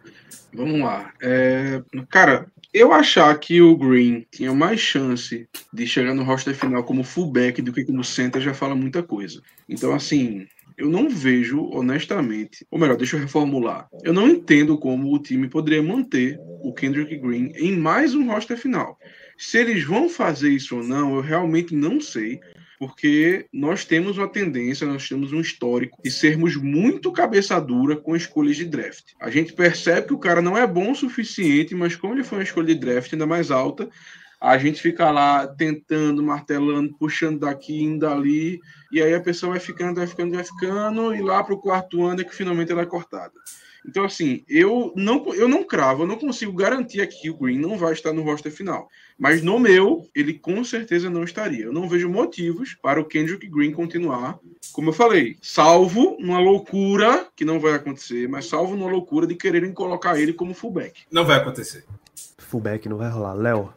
[0.52, 1.12] Vamos lá.
[1.20, 6.84] É, cara, eu achar que o Green tinha mais chance de chegar no roster final
[6.84, 9.40] como fullback do que como center já fala muita coisa.
[9.68, 13.88] Então, assim, eu não vejo, honestamente, ou melhor, deixa eu reformular.
[14.02, 18.58] Eu não entendo como o time poderia manter o Kendrick Green em mais um roster
[18.58, 18.98] final.
[19.38, 22.40] Se eles vão fazer isso ou não, eu realmente não sei
[22.78, 28.14] porque nós temos uma tendência, nós temos um histórico de sermos muito cabeça dura com
[28.14, 29.12] escolhas de draft.
[29.20, 32.38] A gente percebe que o cara não é bom o suficiente, mas como ele foi
[32.38, 33.88] uma escolha de draft ainda mais alta,
[34.40, 38.60] a gente fica lá tentando, martelando, puxando daqui, indo ali,
[38.92, 42.04] e aí a pessoa vai ficando, vai ficando, vai ficando, e lá para o quarto
[42.04, 43.34] ano é que finalmente ela é cortada.
[43.86, 47.58] Então, assim, eu não, eu não cravo, eu não consigo garantir aqui que o Green
[47.58, 48.88] não vai estar no roster final.
[49.18, 51.64] Mas no meu, ele com certeza não estaria.
[51.64, 54.38] Eu não vejo motivos para o Kendrick Green continuar,
[54.72, 59.34] como eu falei, salvo numa loucura, que não vai acontecer, mas salvo numa loucura de
[59.34, 61.02] quererem colocar ele como fullback.
[61.10, 61.84] Não vai acontecer.
[62.38, 63.34] Fullback não vai rolar.
[63.34, 63.72] Léo,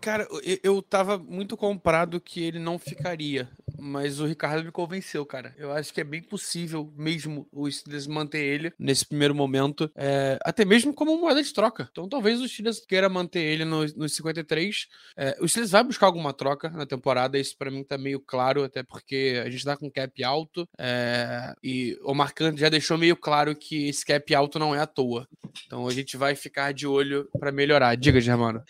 [0.00, 3.48] Cara, eu, eu tava muito comprado que ele não ficaria,
[3.82, 5.54] mas o Ricardo me convenceu, cara.
[5.58, 10.38] Eu acho que é bem possível mesmo o Steelers manter ele nesse primeiro momento, é,
[10.44, 11.88] até mesmo como moeda de troca.
[11.90, 14.86] Então talvez o Steelers queira manter ele nos no 53.
[15.16, 18.62] É, o Steelers vai buscar alguma troca na temporada, isso pra mim tá meio claro,
[18.62, 23.16] até porque a gente tá com cap alto é, e o Marcante já deixou meio
[23.16, 25.26] claro que esse cap alto não é à toa.
[25.66, 27.96] Então a gente vai ficar de olho pra melhorar.
[27.96, 28.62] Diga, Germano.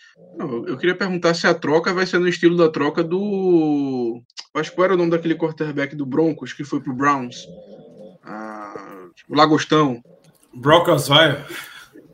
[0.67, 4.21] Eu queria perguntar se a troca vai ser no estilo da troca do.
[4.53, 7.47] Acho que era o nome daquele quarterback do Broncos que foi pro Browns?
[8.23, 10.01] Ah, o Lagostão.
[10.53, 11.45] Brock Osweiler.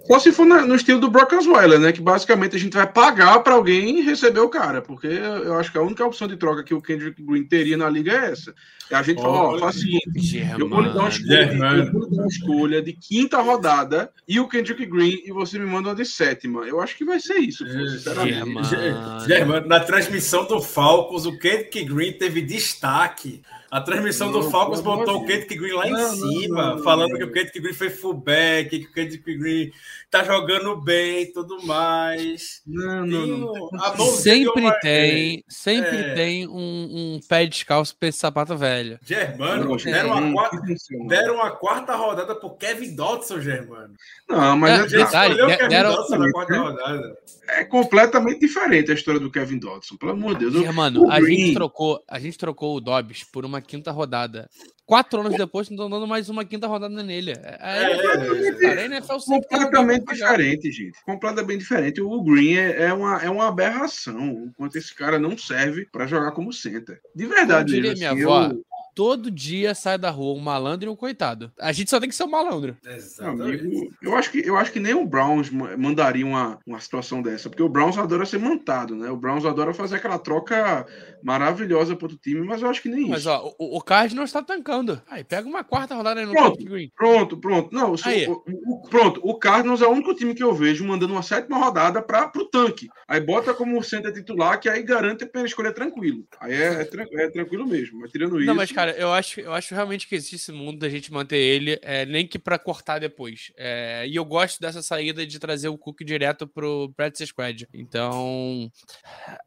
[0.10, 1.91] Só se for na- no estilo do Brock Osweiler, né?
[1.91, 4.82] Que basicamente a gente vai pagar para alguém receber o cara.
[4.82, 7.88] Porque eu acho que a única opção de troca que o Kendrick Green teria na
[7.89, 8.54] liga é essa.
[8.89, 11.84] É a gente falar, ó, faz o seguinte, eu vou lhe dar uma escolha, Germano.
[11.84, 15.60] eu vou lhe dar uma escolha de quinta rodada e o Kendrick Green e você
[15.60, 16.62] me manda uma de sétima.
[16.65, 18.34] Eu acho que vai ser isso, pô, sinceramente.
[18.36, 18.65] Germano.
[18.67, 23.43] Ge- Germano, na transmissão do Falcons, o Kendrick Green teve destaque.
[23.71, 26.75] A transmissão do Não, Falcons botou o Kendrick Green lá em Não, não, cima, não,
[26.77, 27.17] não, falando não.
[27.17, 29.71] que o Kendrick Green foi fullback, que o Kendrick Green
[30.10, 32.62] tá jogando bem e tudo mais.
[32.65, 33.69] Não, não, não.
[33.79, 36.13] a Sempre tem, sempre É.
[36.15, 38.97] tem um, um pé descalço pra esse sapato velho.
[39.03, 40.62] Germano, deram, uma quarta,
[41.08, 43.93] deram uma quarta rodada pro Kevin Dodson, Germano.
[44.27, 47.17] Não, mas É, é- Já Detalhe, escolheu o Kevin deram- Dodson na quarta rodada.
[47.57, 50.55] É completamente diferente a história do Kevin Dodson, pelo amor de Deus.
[50.55, 53.91] Eu- Germano, o a Green- gente, trocou, a gente trocou o Dobbs por uma quinta
[53.91, 54.49] rodada.
[54.85, 57.31] Quatro anos depois, não estão dando mais uma quinta rodada nele.
[57.31, 60.97] É, é, É, um completamente diferente, gente.
[61.05, 62.01] Completamente diferente.
[62.01, 64.47] O Green é, é uma, é uma aberração.
[64.49, 66.99] Enquanto esse cara não serve pra jogar como center.
[67.15, 68.65] De verdade, Como diria mesmo, minha assim, avó, eu-
[68.99, 71.49] Todo dia sai da rua um malandro e um coitado.
[71.57, 72.75] A gente só tem que ser um malandro.
[72.85, 73.62] Exatamente.
[73.62, 77.21] amigo, eu acho que eu acho que nem o Browns ma- mandaria uma, uma situação
[77.21, 79.09] dessa, porque o Browns adora ser mantado, né?
[79.09, 80.85] O Browns adora fazer aquela troca
[81.23, 83.29] maravilhosa para outro time, mas eu acho que nem Mas isso.
[83.29, 85.01] ó, o, o Cardinals está tancando.
[85.09, 86.63] Aí pega uma quarta rodada aí no Pronto.
[86.65, 86.91] Green.
[86.95, 87.73] Pronto, pronto.
[87.73, 88.27] Não, se Aí.
[88.27, 89.21] o, o- pronto.
[89.23, 92.45] O Cardinals é o único time que eu vejo mandando uma sétima rodada para o
[92.45, 92.88] tanque.
[93.07, 96.25] Aí bota como center titular, que aí garante a escolha tranquilo.
[96.39, 96.89] Aí é, é
[97.23, 97.99] é tranquilo mesmo.
[97.99, 98.45] Mas tirando isso.
[98.47, 101.38] Não, mas cara, eu acho, eu acho realmente que existe esse mundo da gente manter
[101.38, 103.52] ele, é, nem que pra cortar depois.
[103.58, 107.67] É, e eu gosto dessa saída de trazer o Cook direto pro Practice Squad.
[107.73, 108.71] Então,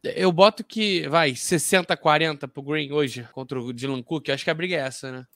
[0.02, 4.28] eu boto que, vai, 60-40 pro Green hoje contra o Dylan Cook.
[4.30, 5.26] Acho que a briga é essa, né?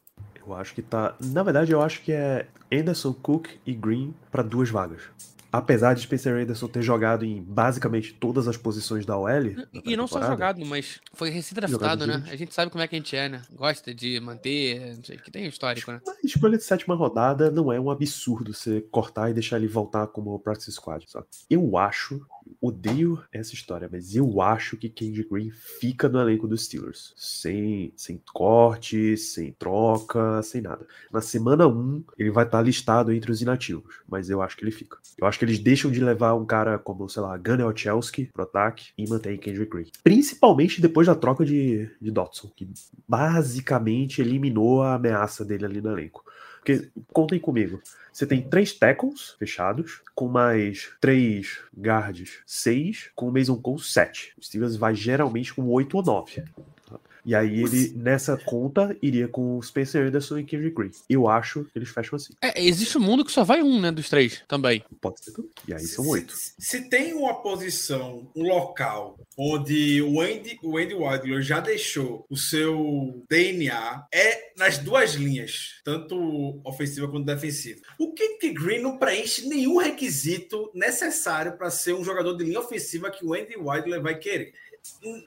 [0.47, 1.15] eu acho que tá.
[1.21, 5.03] Na verdade, eu acho que é Anderson, Cook e Green pra duas vagas.
[5.53, 9.55] Apesar de Spencer Anderson ter jogado em basicamente todas as posições da OL.
[9.85, 12.25] E não só jogado, mas foi recém-draftado, né?
[12.31, 13.43] A gente sabe como é que a gente é, né?
[13.53, 16.01] Gosta de manter, não sei, que tem histórico, né?
[16.07, 20.07] A escolha de sétima rodada não é um absurdo você cortar e deixar ele voltar
[20.09, 21.27] como practice squad, sabe?
[21.49, 22.27] Eu acho
[22.61, 27.13] odeio essa história, mas eu acho que Kenji Green fica no elenco dos Steelers.
[27.17, 30.87] Sem, sem corte, sem troca, sem nada.
[31.13, 34.71] Na semana 1, ele vai estar listado entre os inativos, mas eu acho que ele
[34.71, 34.99] fica.
[35.19, 38.43] Eu acho que eles deixam de levar um cara como, sei lá, Gunnar Chelsky pro
[38.43, 39.87] ataque e mantém Kenji Green.
[40.03, 42.69] Principalmente depois da troca de, de Dotson, que
[43.09, 46.25] basicamente eliminou a ameaça dele ali no elenco.
[46.67, 47.81] Porque, contem comigo,
[48.13, 54.35] você tem três tackles fechados, com mais três guards, seis, com o Mason Cole, sete.
[54.37, 56.43] O Stevens vai geralmente com oito ou nove.
[57.27, 60.93] E aí ele, nessa conta, iria com Spencer Anderson e Kendrick Green.
[61.11, 62.33] Eu acho que eles fecham assim.
[62.41, 64.85] É, existe um mundo que só vai um, né, dos três também.
[65.01, 65.51] Pode ser tudo.
[65.67, 66.33] E aí são oito.
[66.33, 72.25] Se, se, tem uma posição, um local, onde o Andy, o Andy Wilder já deixou
[72.31, 77.81] o seu DNA, é nas duas linhas, tanto ofensiva quanto defensiva.
[77.99, 83.11] O Kendrick Green não preenche nenhum requisito necessário para ser um jogador de linha ofensiva
[83.11, 84.53] que o Andy Wilder vai querer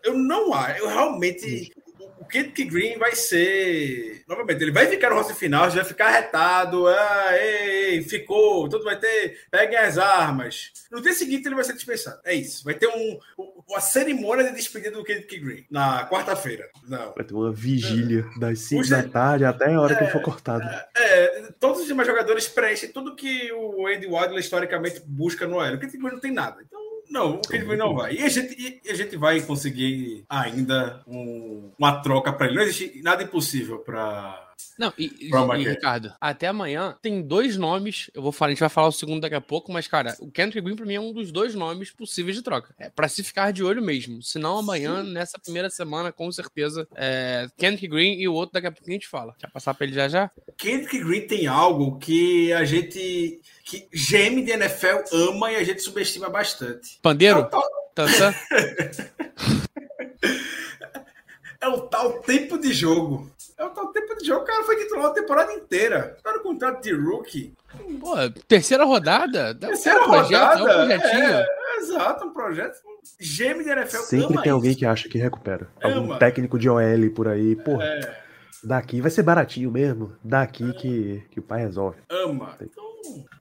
[0.04, 0.80] eu não acho.
[0.80, 1.72] Eu realmente
[2.18, 4.24] o Kent Green vai ser.
[4.28, 6.88] Novamente, ele vai ficar no roster final, já vai ficar retado.
[6.88, 9.40] Ah, ei, ficou, tudo vai ter.
[9.52, 10.72] Peguem as armas.
[10.92, 12.20] No dia seguinte, ele vai ser dispensado.
[12.24, 12.64] É isso.
[12.64, 13.20] Vai ter um,
[13.68, 16.70] uma cerimônia de despedida do Kent Green na quarta-feira.
[16.88, 17.14] Não.
[17.14, 18.40] Vai ter uma vigília é.
[18.40, 20.64] das 5 da tarde até a hora é, que ele for cortado.
[20.64, 25.60] É, é, todos os demais jogadores preenchem tudo que o Andy Wadley historicamente busca no
[25.60, 25.78] aéreo.
[25.78, 26.62] O Green não tem nada.
[26.62, 28.16] Então, não, o Kent Green não vai.
[28.16, 32.56] E a gente, e a gente vai conseguir ainda um, uma troca para ele.
[32.56, 38.10] Não existe nada impossível para não, e, e, Ricardo, até amanhã tem dois nomes.
[38.14, 40.32] Eu vou falar, a gente vai falar o segundo daqui a pouco, mas, cara, o
[40.32, 42.74] Kendrick Green pra mim é um dos dois nomes possíveis de troca.
[42.80, 44.24] É pra se ficar de olho mesmo.
[44.24, 45.12] Senão amanhã, Sim.
[45.12, 48.94] nessa primeira semana, com certeza, é Kendrick Green e o outro daqui a pouco a
[48.94, 49.36] gente fala.
[49.38, 50.32] Quer passar pra ele já já?
[50.58, 53.42] Kendrick Green tem algo que a gente.
[53.70, 56.98] Que geme de NFL ama e a gente subestima bastante.
[57.04, 57.42] Pandeiro?
[57.42, 57.50] É
[57.94, 58.34] Tantã?
[61.62, 63.30] é o tal tempo de jogo.
[63.60, 64.42] É o tal tempo de jogo.
[64.42, 66.18] O cara foi titular a temporada inteira.
[66.24, 67.54] Tá no contrato de rookie.
[68.00, 68.16] Pô,
[68.48, 69.54] terceira rodada?
[69.54, 70.30] Terceira é um rodada?
[70.30, 71.36] Projeto, é um projetinho.
[71.36, 72.80] É, é, exato, um projeto.
[73.20, 73.98] Gêmeo de NFL.
[73.98, 74.52] Sempre tem isso.
[74.52, 75.70] alguém que acha que recupera.
[75.84, 77.56] Algum técnico de OL por aí.
[77.56, 78.18] Pô, é.
[78.64, 80.16] daqui vai ser baratinho mesmo.
[80.24, 82.00] Daqui que, que o pai resolve.
[82.10, 82.58] Ama.
[82.62, 82.89] Então,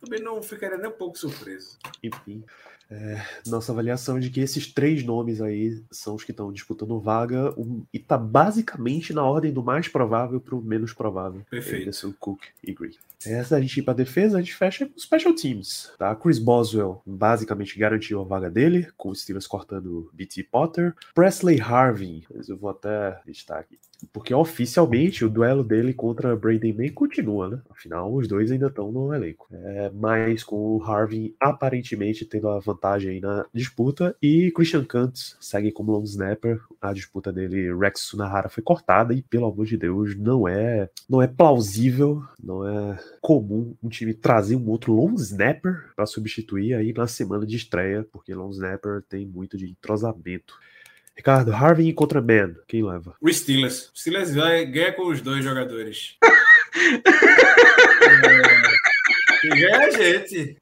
[0.01, 1.79] também não ficaria nem um pouco surpreso.
[2.03, 2.45] Enfim
[2.91, 7.53] é, nossa avaliação de que esses três nomes aí são os que estão disputando vaga
[7.59, 11.43] um, e tá basicamente na ordem do mais provável para o menos provável.
[11.51, 11.83] Perfeito.
[11.83, 12.95] Anderson, Cook e Green.
[13.27, 15.93] Essa a gente ir para defesa, a gente fecha com special teams.
[15.99, 16.15] Tá?
[16.15, 20.95] Chris Boswell basicamente garantiu a vaga dele, com o Steelers cortando BT Potter.
[21.15, 23.79] Presley Harvin, eu vou até listar aqui.
[24.13, 27.61] Porque oficialmente o duelo dele contra Braden May continua, né?
[27.69, 29.49] Afinal, os dois ainda estão no elenco.
[29.53, 34.15] É, mas com o Harvin aparentemente tendo a vantagem aí na disputa.
[34.23, 36.61] E Christian Kantz segue como long snapper.
[36.81, 39.13] A disputa dele, Rex Sunahara, foi cortada.
[39.13, 44.15] E pelo amor de Deus, não é, não é plausível, não é comum um time
[44.15, 49.03] trazer um outro long snapper para substituir aí na semana de estreia, porque long snapper
[49.09, 50.55] tem muito de entrosamento.
[51.19, 53.17] Ricardo, Harvey contra Man, quem leva?
[53.21, 53.91] O Steelers.
[53.93, 56.17] O Steelers vai ganhar com os dois jogadores.
[56.23, 56.29] é,
[59.41, 60.57] quem ganha é a gente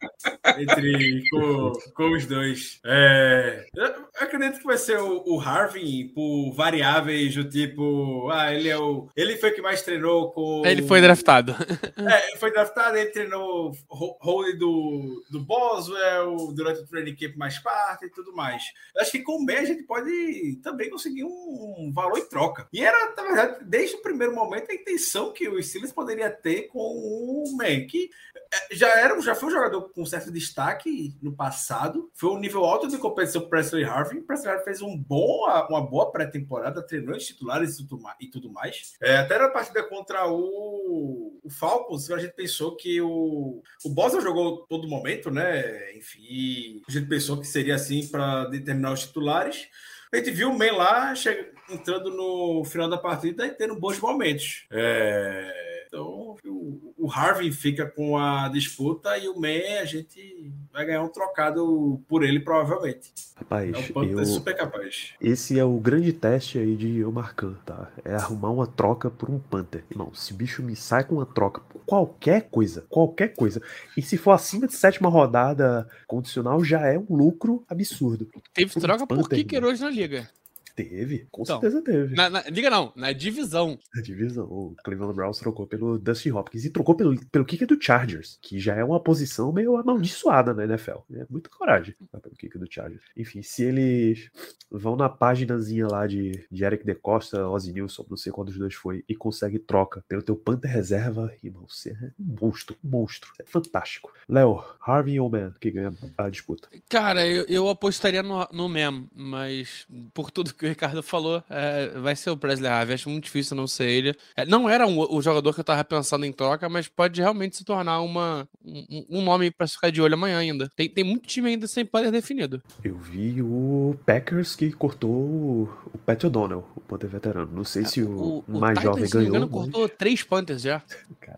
[0.59, 2.81] entre com, com os dois.
[2.85, 8.69] É, eu acredito que vai ser o, o Harvey por variáveis do tipo, ah, ele
[8.69, 10.62] é o, ele foi o que mais treinou com.
[10.65, 11.55] Ele foi draftado.
[11.97, 17.59] É, ele foi draftado, ele treinou hold do, do Boswell durante o training camp mais
[17.59, 18.62] parte e tudo mais.
[18.95, 22.69] Eu acho que com o Ben a gente pode também conseguir um valor em troca.
[22.73, 26.69] E era, na verdade, desde o primeiro momento a intenção que o Steelers poderia ter
[26.69, 28.11] com o Man, que
[28.53, 32.11] é, já era, já foi um jogador com certo destaque no passado.
[32.14, 34.20] Foi um nível alto de competição para Presley Harvey.
[34.20, 38.94] Presley Harvey fez um bom, uma boa pré-temporada, treinou os titulares e tudo mais.
[39.00, 44.20] É, até na partida contra o, o Falcons, a gente pensou que o, o Bosa
[44.20, 45.94] jogou todo momento, né?
[45.96, 49.68] Enfim, a gente pensou que seria assim para determinar os titulares.
[50.12, 53.98] A gente viu o Man lá chega, entrando no final da partida e tendo bons
[53.98, 54.66] momentos.
[54.70, 55.65] É
[55.97, 61.03] Então o, o Harvey fica com a disputa e o Man a gente vai ganhar
[61.03, 63.13] um trocado por ele, provavelmente.
[63.35, 64.27] Rapaz, É um Panther eu...
[64.27, 65.15] super capaz.
[65.19, 67.91] esse é o grande teste aí de eu marcando, tá?
[68.05, 69.85] É arrumar uma troca por um Panther.
[69.91, 73.63] Irmão, se o bicho me sai com uma troca por qualquer coisa, qualquer coisa,
[73.97, 78.29] e se for acima de sétima rodada condicional, já é um lucro absurdo.
[78.53, 79.71] Teve Por um troca por Panther, kicker irmão.
[79.71, 80.29] hoje na liga.
[80.77, 82.15] Teve, com Então, certeza teve.
[82.15, 83.79] Na, na- liga não, na divisão.
[83.95, 87.83] Na divisão, o Cleveland Browns trocou pelo Dusty Hopkins e trocou pelo, pelo kicker do
[87.83, 90.98] Chargers, que já é uma posição meio amaldiçoada na NFL.
[91.15, 93.03] É muita coragem trocar pelo kicker do Chargers.
[93.17, 94.31] Enfim, se eles
[94.71, 98.75] vão na páginazinha lá de, de Eric DeCosta, Ozzy Nilson, não sei qual dos dois
[98.75, 103.31] foi, e consegue troca pelo teu Panther reserva, irmão, você é um monstro, um monstro.
[103.40, 104.13] É fantástico.
[104.29, 106.69] Léo, Harvey ou Man que ganha a disputa?
[106.88, 111.88] Cara, eu, eu apostaria no, no Mem, mas por tudo que o Ricardo falou, é,
[111.98, 112.94] vai ser o Presley Harvey.
[112.94, 114.17] Acho muito difícil não ser ele.
[114.37, 117.56] É, não era um- o jogador que eu tava pensando em troca, mas pode realmente
[117.56, 120.69] se tornar uma, um, um nome pra se ficar de olho amanhã ainda.
[120.77, 122.62] Tem, tem muito time ainda sem poder definido.
[122.85, 125.62] Eu vi o Packers que cortou o,
[125.94, 127.50] o Pat O'Donnell, o Panther veterano.
[127.52, 129.29] Não sei se o, mais Titans, jovem me ganhou.
[129.29, 130.83] engano, mas- cortou três Panthers já.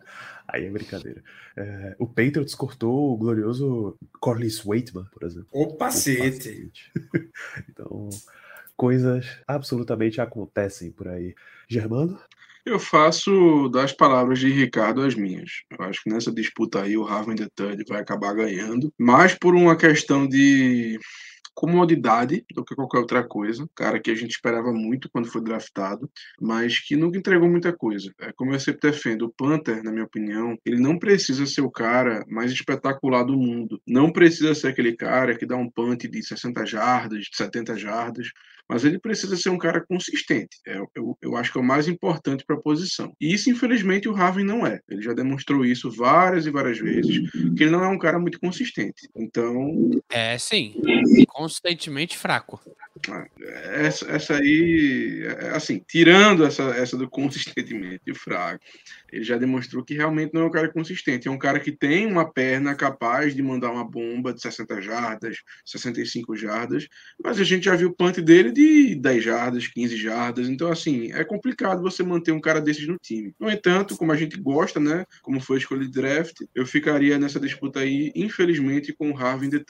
[0.50, 1.22] Aí é brincadeira.
[1.54, 5.48] É, o Patriots cortou o glorioso Corliss Waitman, por exemplo.
[5.52, 6.20] O O pacete.
[6.38, 6.92] Pacete.
[7.68, 8.08] então,
[8.78, 11.34] coisas absolutamente acontecem por aí.
[11.68, 12.18] Germano?
[12.64, 15.62] Eu faço das palavras de Ricardo as minhas.
[15.70, 17.48] Eu acho que nessa disputa aí o Raven the
[17.88, 20.98] vai acabar ganhando, mais por uma questão de
[21.54, 23.68] comodidade do que qualquer outra coisa.
[23.74, 26.08] Cara que a gente esperava muito quando foi draftado,
[26.40, 28.12] mas que nunca entregou muita coisa.
[28.20, 31.70] É como eu sempre defendo, o Panther, na minha opinião, ele não precisa ser o
[31.70, 33.80] cara mais espetacular do mundo.
[33.84, 38.28] Não precisa ser aquele cara que dá um punt de 60 jardas, de 70 jardas,
[38.68, 40.58] mas ele precisa ser um cara consistente.
[40.66, 43.12] É, eu, eu acho que é o mais importante para a posição.
[43.20, 44.80] E isso, infelizmente, o Raven não é.
[44.88, 48.38] Ele já demonstrou isso várias e várias vezes, que ele não é um cara muito
[48.38, 49.08] consistente.
[49.16, 50.74] Então, É, sim.
[51.28, 52.60] Consistentemente fraco.
[53.74, 58.62] essa, essa aí, é, assim, tirando essa, essa do consistentemente fraco,
[59.10, 61.28] ele já demonstrou que realmente não é um cara consistente.
[61.28, 65.38] É um cara que tem uma perna capaz de mandar uma bomba de 60 jardas,
[65.64, 66.86] 65 jardas,
[67.22, 70.48] mas a gente já viu o punt dele de 10 jardas, 15 jardas.
[70.48, 73.32] Então, assim, é complicado você manter um cara desses no time.
[73.38, 77.18] No entanto, como a gente gosta, né, como foi a escolha de draft, eu ficaria
[77.18, 79.64] nessa disputa aí, infelizmente, com o Harvin the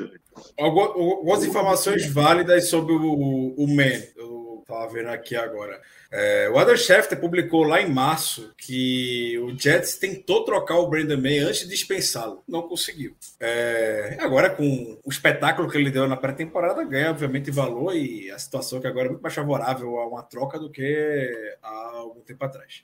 [0.58, 4.37] Algumas informações válidas sobre o, o Man.
[4.68, 5.80] Eu tava vendo aqui agora.
[6.10, 11.16] É, o Adam Schefter publicou lá em março que o Jets tentou trocar o Brandon
[11.16, 12.42] May antes de dispensá-lo.
[12.46, 13.16] Não conseguiu.
[13.40, 18.38] É, agora, com o espetáculo que ele deu na pré-temporada, ganha, obviamente, valor e a
[18.38, 22.44] situação que agora é muito mais favorável a uma troca do que há algum tempo
[22.44, 22.82] atrás.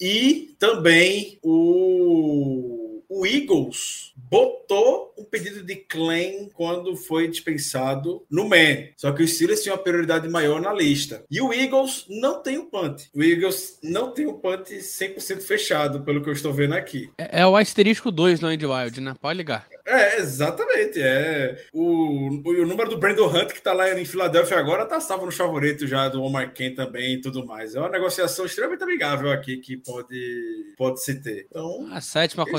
[0.00, 2.83] E também o,
[3.16, 8.88] o Eagles botou um pedido de claim quando foi dispensado no Man.
[8.96, 11.24] Só que os Steelers tinham uma prioridade maior na lista.
[11.30, 13.04] E o Eagles não tem o punt.
[13.14, 17.10] O Eagles não tem o punt 100% fechado, pelo que eu estou vendo aqui.
[17.16, 19.14] É, é o asterisco 2 no Andy Wild, né?
[19.20, 19.68] Pode ligar.
[19.86, 21.00] É, exatamente.
[21.00, 21.56] É.
[21.72, 25.26] O, o, o número do Brandon Hunt, que tá lá em Filadélfia agora, tá salvo
[25.26, 27.74] no favorito já do Omar Kent também e tudo mais.
[27.74, 31.46] É uma negociação extremamente amigável aqui que pode, pode se ter.
[31.50, 32.54] Então, A sétima Quem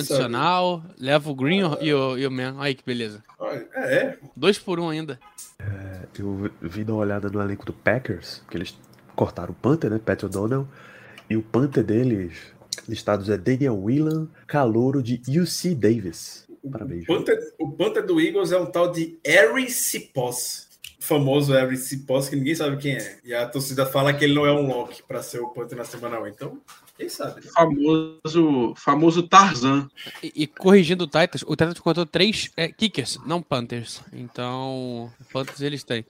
[0.46, 2.56] condicional, leva o Green e o, e o Man.
[2.60, 3.24] Aí que beleza.
[3.40, 4.18] olha, é.
[4.36, 5.20] Dois por um ainda.
[6.18, 8.78] Eu vi dar uma olhada no elenco do Packers, que eles
[9.16, 10.00] cortaram o Panther, né?
[10.04, 10.68] Pat O'Donnell.
[11.30, 12.34] E o Panther deles,
[12.88, 16.48] listados é Daniel Whelan, calouro de UC Davis.
[16.72, 17.04] Parabéns.
[17.04, 20.68] O Panther, o Panther do Eagles é um tal de Harry Cipos.
[21.00, 23.18] O famoso Harry Cipos, que ninguém sabe quem é.
[23.24, 25.84] E a torcida fala que ele não é um lock para ser o Panther na
[25.84, 26.28] semana 1.
[26.28, 26.62] Então,
[26.98, 27.42] quem sabe?
[27.42, 27.52] né?
[27.54, 29.90] Famoso, famoso Tarzan.
[30.24, 34.02] E, e corrigindo o Titans, o Titans contou três é, kickers, não Panthers.
[34.14, 36.06] Então, Panthers eles têm.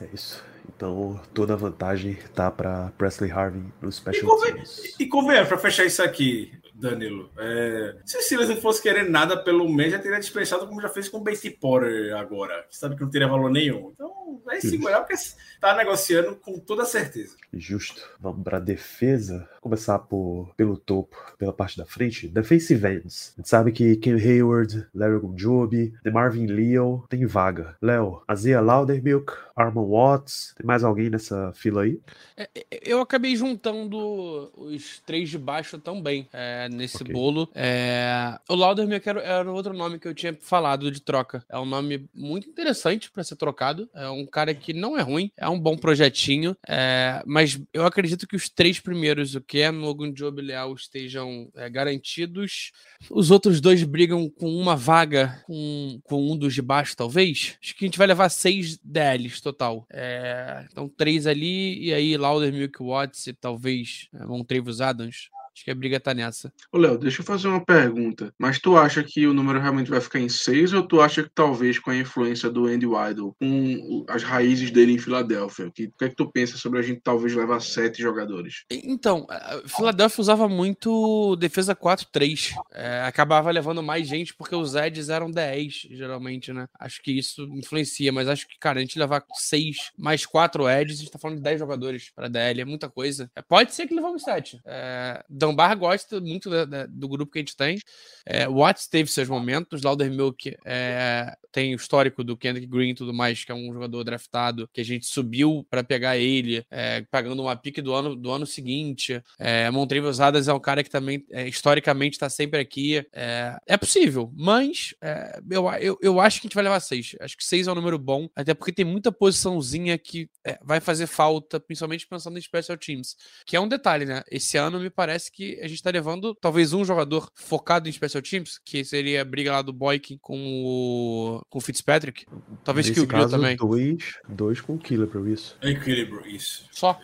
[0.00, 0.42] É isso.
[0.74, 4.54] Então toda a vantagem tá pra Presley Harvin no E, Special conven...
[4.54, 4.94] Teams.
[4.98, 6.52] e convenhamos, para fechar isso aqui,
[6.82, 7.30] Danilo.
[7.38, 7.96] É...
[8.04, 11.08] Se o Silas não fosse querer nada pelo mês, já teria dispensado como já fez
[11.08, 12.66] com o Betty Potter agora.
[12.68, 13.92] que Sabe que não teria valor nenhum.
[13.94, 15.14] Então, vai segurar porque
[15.60, 17.36] tá negociando com toda certeza.
[17.52, 18.02] Justo.
[18.18, 19.48] Vamos pra defesa.
[19.60, 22.26] Começar por, pelo topo, pela parte da frente.
[22.26, 23.32] Defensive ends.
[23.36, 27.76] A gente sabe que Ken Hayward, Larry Gunjobi, Marvin Leo tem vaga.
[27.80, 30.54] Léo, Azia Laudermilk, Armand Watts.
[30.56, 32.00] Tem mais alguém nessa fila aí?
[32.36, 37.12] É, é, Eu acabei juntando os três de baixo também é, nesse Ok.
[37.12, 37.50] bolo.
[37.54, 41.44] É, o Laudermilk era, era outro nome que eu tinha falado de troca.
[41.48, 43.88] É um nome muito interessante para ser trocado.
[43.94, 48.26] É um cara que não é ruim, é um bom projetinho, é, mas eu acredito
[48.26, 52.72] que os três primeiros, o Ken, Logan Job e Leal, estejam é, garantidos.
[53.10, 57.56] Os outros dois brigam com uma vaga, com, com um dos de baixo, talvez.
[57.62, 59.86] Acho que a gente vai levar seis DLs total.
[59.90, 65.28] É, então, três ali, e aí Lauder, Milk Watts e talvez é, Montrevos Adams.
[65.54, 66.52] Acho que a briga tá nessa.
[66.72, 68.32] Ô, Léo, deixa eu fazer uma pergunta.
[68.38, 71.30] Mas tu acha que o número realmente vai ficar em seis ou tu acha que
[71.34, 75.92] talvez com a influência do Andy Weidel, com as raízes dele em Filadélfia, que, o
[75.92, 78.64] que é que tu pensa sobre a gente talvez levar sete jogadores?
[78.70, 79.26] Então,
[79.66, 82.54] Filadélfia usava muito defesa 4-3.
[82.72, 86.66] É, acabava levando mais gente porque os Eds eram 10, geralmente, né?
[86.78, 90.96] Acho que isso influencia, mas acho que, cara, a gente levar seis mais quatro Eds,
[90.96, 93.30] a gente tá falando de 10 jogadores pra DL, é muita coisa.
[93.34, 94.60] É, pode ser que levamos sete.
[94.64, 97.78] É, Dunbar gosta muito da, da, do grupo que a gente tem.
[98.24, 103.12] É, Watts teve seus momentos, Laudermilk é, tem o histórico do Kendrick Green e tudo
[103.12, 107.42] mais, que é um jogador draftado, que a gente subiu para pegar ele, é, pagando
[107.42, 109.20] uma pique do ano, do ano seguinte.
[109.38, 113.04] É, Montreville Adams é um cara que também, é, historicamente, está sempre aqui.
[113.12, 117.16] É, é possível, mas é, eu, eu, eu acho que a gente vai levar seis.
[117.20, 120.80] Acho que seis é um número bom, até porque tem muita posiçãozinha que é, vai
[120.80, 124.22] fazer falta, principalmente pensando em special teams, que é um detalhe, né?
[124.30, 128.22] Esse ano me parece que a gente está levando talvez um jogador focado em special
[128.22, 132.26] teams, que seria a briga lá do Boykin com o, com o Fitzpatrick.
[132.64, 133.56] Talvez Nesse que o Grill caso, também.
[133.56, 135.56] Dois, dois com o Killebrew, isso.
[135.62, 136.66] Equilíbrio, isso.
[136.70, 137.00] Só.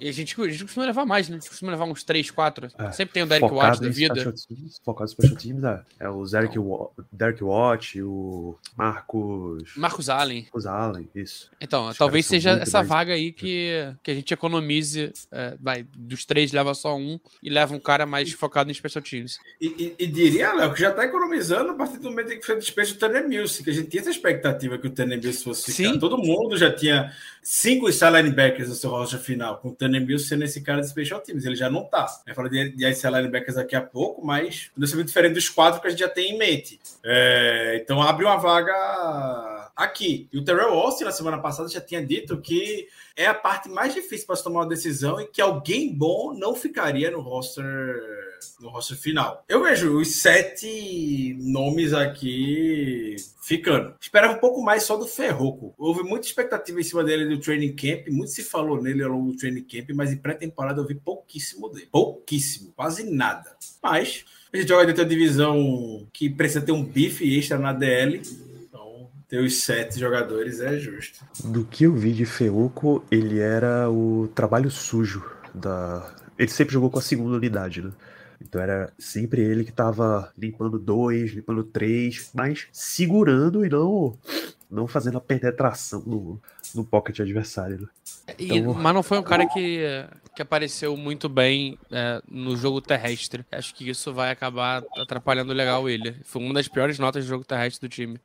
[0.00, 1.36] E a gente, a gente costuma levar mais, né?
[1.36, 2.68] A gente costuma levar uns 3, 4.
[2.78, 4.14] É, Sempre tem o Derek Watt da em vida.
[4.14, 9.72] special teams, focado em special teams, é, é o Derek, Wa- Derek Watt, o Marcos...
[9.76, 10.42] Marcos Allen.
[10.42, 11.50] Marcos Allen, isso.
[11.60, 15.12] Então, Os talvez seja essa mais- vaga aí que, que a gente economize.
[15.30, 19.02] é, vai, dos três leva só um e leva um cara mais focado em special
[19.02, 19.38] teams.
[19.60, 22.46] E, e- e diria, Léo, que já está economizando a partir do momento em que
[22.46, 25.42] foi despejo do Tanner Mills, que a gente tinha essa expectativa que o Tanner Mills
[25.42, 25.92] fosse ficar.
[25.92, 25.98] Sim.
[25.98, 27.12] Todo mundo já tinha
[27.42, 31.20] cinco linebackers no seu roster final, com o Tanner Mills sendo esse cara de special
[31.20, 31.44] teams.
[31.44, 32.06] Ele já não tá.
[32.26, 35.80] Eu falo de, de linebackers daqui a pouco, mas não é muito diferente dos quatro
[35.80, 36.78] que a gente já tem em mente.
[37.04, 40.28] É, então abre uma vaga aqui.
[40.32, 43.94] E o Terrell Austin, na semana passada, já tinha dito que é a parte mais
[43.94, 48.22] difícil para se tomar uma decisão e que alguém bom não ficaria no roster
[48.60, 49.44] no roster final.
[49.48, 53.94] Eu vejo os sete nomes aqui ficando.
[54.00, 55.74] Esperava um pouco mais só do Ferroco.
[55.78, 59.32] Houve muita expectativa em cima dele do training camp, muito se falou nele ao longo
[59.32, 61.88] do training camp, mas em pré-temporada eu vi pouquíssimo dele.
[61.90, 63.56] Pouquíssimo, quase nada.
[63.82, 68.22] Mas a gente joga dentro da divisão que precisa ter um bife extra na DL.
[69.32, 71.24] Ter os sete jogadores é justo.
[71.42, 75.24] Do que eu vi de Feuco, ele era o trabalho sujo
[75.54, 76.14] da.
[76.38, 77.92] Ele sempre jogou com a segunda unidade, né?
[78.42, 84.18] Então era sempre ele que tava limpando dois, limpando três, mas segurando e não,
[84.70, 86.38] não fazendo a penetração no,
[86.74, 87.80] no pocket adversário.
[87.80, 87.88] Né?
[88.38, 89.80] E- Então- mas não foi um cara que,
[90.36, 93.46] que apareceu muito bem é, no jogo terrestre.
[93.50, 96.16] Acho que isso vai acabar atrapalhando legal ele.
[96.22, 98.20] Foi uma das piores notas do jogo terrestre do time.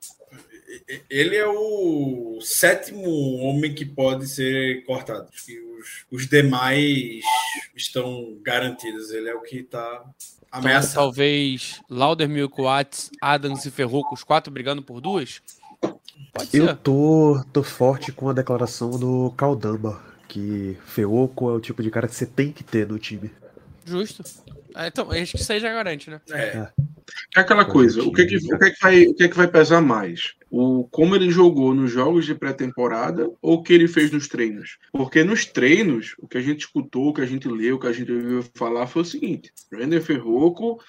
[1.09, 5.29] Ele é o sétimo homem que pode ser cortado.
[5.45, 7.23] Que os, os demais
[7.75, 9.11] estão garantidos.
[9.11, 10.03] Ele é o que está
[10.57, 10.93] Então, ameaçado.
[10.93, 15.41] talvez Laudermilk, Watts, Adams e Ferruco, os quatro brigando por duas?
[16.33, 16.77] Pode Eu ser.
[16.77, 22.07] tô, tô forte com a declaração do Caldamba, que Feuco é o tipo de cara
[22.07, 23.31] que você tem que ter no time.
[23.87, 24.23] Justo.
[24.75, 26.21] É, então, acho que isso aí já garante, né?
[26.29, 26.67] É.
[27.35, 29.37] É aquela coisa, o que, que, o, que é que vai, o que é que
[29.37, 30.33] vai pesar mais?
[30.51, 34.77] O como ele jogou nos jogos de pré-temporada ou o que ele fez nos treinos?
[34.91, 37.87] Porque nos treinos, o que a gente escutou, o que a gente leu, o que
[37.87, 40.81] a gente ouviu falar foi o seguinte: Brandon Ferroco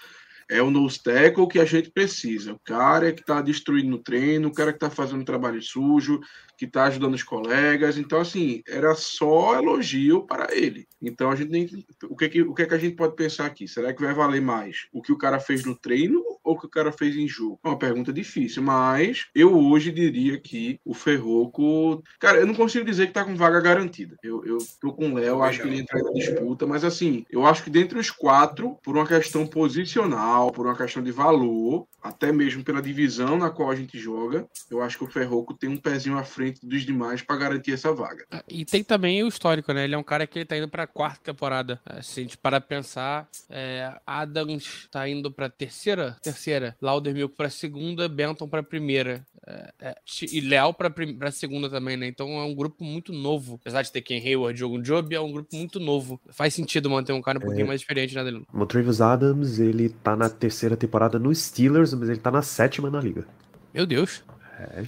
[0.51, 2.53] é o nose tackle que a gente precisa.
[2.53, 6.20] O cara que está destruindo no treino, o cara que está fazendo trabalho sujo,
[6.59, 7.96] que está ajudando os colegas.
[7.96, 10.88] Então, assim, era só elogio para ele.
[11.00, 11.86] Então, a gente nem...
[12.11, 13.68] o, que, que, o que, é que a gente pode pensar aqui?
[13.68, 16.66] Será que vai valer mais o que o cara fez no treino ou o que
[16.66, 17.61] o cara fez em jogo?
[17.64, 22.02] É uma pergunta difícil, mas eu hoje diria que o Ferroco.
[22.18, 24.16] Cara, eu não consigo dizer que tá com vaga garantida.
[24.20, 27.46] Eu, eu tô com o Léo, acho que ele entra na disputa, mas assim, eu
[27.46, 32.32] acho que dentre os quatro, por uma questão posicional, por uma questão de valor, até
[32.32, 35.76] mesmo pela divisão na qual a gente joga, eu acho que o Ferroco tem um
[35.76, 38.24] pezinho à frente dos demais para garantir essa vaga.
[38.49, 39.84] E tem também o histórico, né?
[39.84, 41.80] Ele é um cara que tá indo pra quarta temporada.
[41.88, 47.34] É, Se a gente parar pra pensar, é, Adams tá indo pra terceira, terceira, Laudermilk
[47.36, 49.24] pra segunda, Benton pra primeira.
[49.46, 49.94] É, é,
[50.30, 52.07] e Leal pra, prim- pra segunda também, né?
[52.07, 53.59] Então é um grupo muito novo.
[53.61, 56.20] Apesar de ter Ken Hayward e Jogo Job, é um grupo muito novo.
[56.30, 58.44] Faz sentido manter um cara um pouquinho mais experiente na dele.
[58.53, 63.01] Montravius Adams, ele tá na terceira temporada no Steelers, mas ele tá na sétima na
[63.01, 63.26] liga.
[63.72, 64.22] Meu Deus.
[64.59, 64.84] É,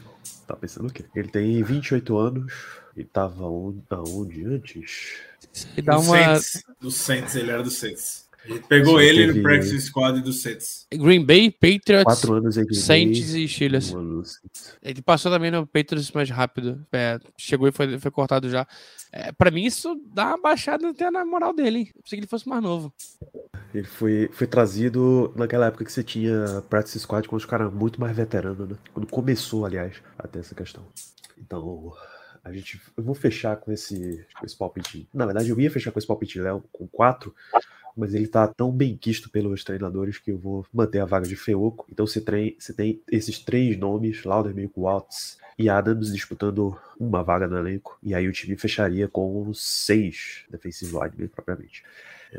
[0.47, 1.05] tá pensando o quê?
[1.15, 2.53] Ele tem 28 anos.
[2.97, 5.19] Ele tava onde, aonde antes?
[5.77, 6.17] E dá do uma.
[6.39, 8.29] Saints, do Saints, ele era do Saints.
[8.47, 10.87] Gente pegou Só ele teve- no practice squad do Saints.
[10.93, 13.95] Green Bay, Patriots, Quatro anos em Green Saints Bay, e Steelers.
[13.95, 14.23] um.
[14.83, 16.85] Ele passou também no Patriots mais rápido.
[16.91, 18.67] É, chegou e foi, foi cortado já.
[19.13, 21.79] É, pra mim, isso dá uma baixada até na moral dele.
[21.81, 21.91] hein?
[21.95, 22.93] Eu pensei que ele fosse mais novo.
[23.75, 28.01] Ele foi, foi trazido naquela época que você tinha Practice Squad com os caras muito
[28.01, 28.77] mais veteranos, né?
[28.93, 30.85] Quando começou, aliás, até essa questão.
[31.39, 31.93] Então,
[32.45, 32.81] a gente.
[32.97, 35.09] Eu vou fechar com esse, com esse palpite.
[35.13, 37.35] Na verdade, eu ia fechar com esse palpite Léo com quatro,
[37.97, 41.37] mas ele tá tão bem quisto pelos treinadores que eu vou manter a vaga de
[41.37, 41.87] Feoco.
[41.91, 47.47] Então você tem, você tem esses três nomes, Laudermill, Watts e Adams disputando uma vaga
[47.47, 47.99] no elenco.
[48.03, 51.85] E aí o time fecharia com seis defensive linemen propriamente.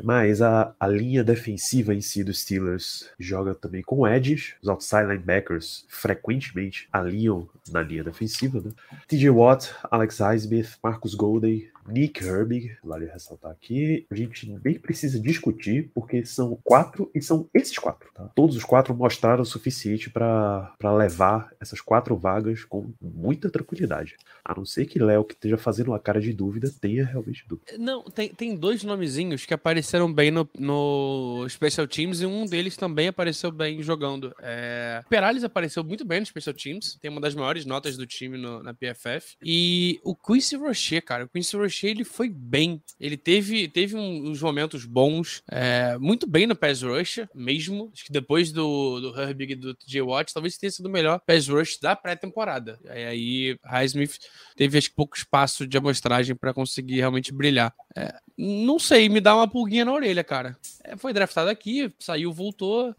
[0.02, 4.54] Mas a, a linha defensiva em si dos Steelers joga também com edges.
[4.62, 8.60] Os outside linebackers frequentemente alinham na linha defensiva.
[8.60, 8.70] Né?
[9.08, 14.06] TJ Watt, Alex Highsmith, Marcus Golden, Nick Herbig, vale ressaltar aqui.
[14.10, 18.08] A gente nem precisa discutir, porque são quatro e são esses quatro.
[18.14, 18.30] Tá?
[18.34, 24.16] Todos os quatro mostraram o suficiente para levar essas quatro vagas com muita tranquilidade.
[24.44, 27.72] A não ser que Léo, que esteja fazendo uma cara de dúvida, tenha realmente dúvida.
[27.78, 32.76] Não, tem, tem dois nomezinhos que apareceram bem no, no Special Teams e um deles
[32.76, 34.34] também apareceu bem jogando.
[34.40, 35.02] É...
[35.08, 38.62] Perales apareceu muito bem no Special Teams, tem uma das maiores notas do time no-
[38.62, 39.36] na PFF.
[39.42, 42.82] E o Quincy Rocher, cara, o Quincy Rocher ele foi bem.
[42.98, 47.90] Ele teve, teve uns momentos bons, é, muito bem no pass rush mesmo.
[47.92, 51.20] Acho que depois do, do Herbig e do TJ Watt, talvez tenha sido o melhor
[51.26, 52.78] pass rush da pré-temporada.
[52.88, 54.18] Aí, Highsmith
[54.56, 57.74] teve acho pouco espaço de amostragem para conseguir realmente brilhar.
[57.96, 60.56] É, não sei, me dá uma pulguinha na orelha, cara.
[60.84, 62.94] É, foi draftado aqui, saiu, voltou.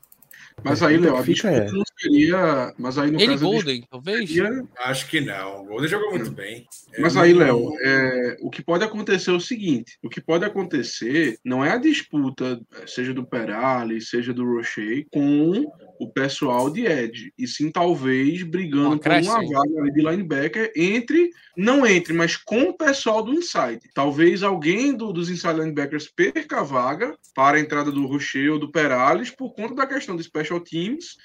[0.64, 1.72] Mas aí, Léo, a Fica, disputa é.
[1.78, 2.74] não seria.
[2.78, 4.30] Mas aí, no Ele caso, Golden, talvez.
[4.30, 5.62] disputa seria- Acho que não.
[5.62, 6.66] O Golden jogou muito bem.
[7.00, 10.46] Mas É, aí, Léo, é, o que pode acontecer é o seguinte: o que pode
[10.46, 15.66] acontecer não é a disputa, seja do Perales, seja do Rocher, com
[16.00, 20.72] o pessoal de Edge, e sim talvez brigando Um por uma vaga ali de linebacker
[20.76, 23.80] entre, não entre, mas com o pessoal do inside.
[23.94, 28.60] Talvez alguém do- dos inside linebackers perca a vaga para a entrada do Rocher ou
[28.60, 31.18] do Perales por conta da questão do special teams.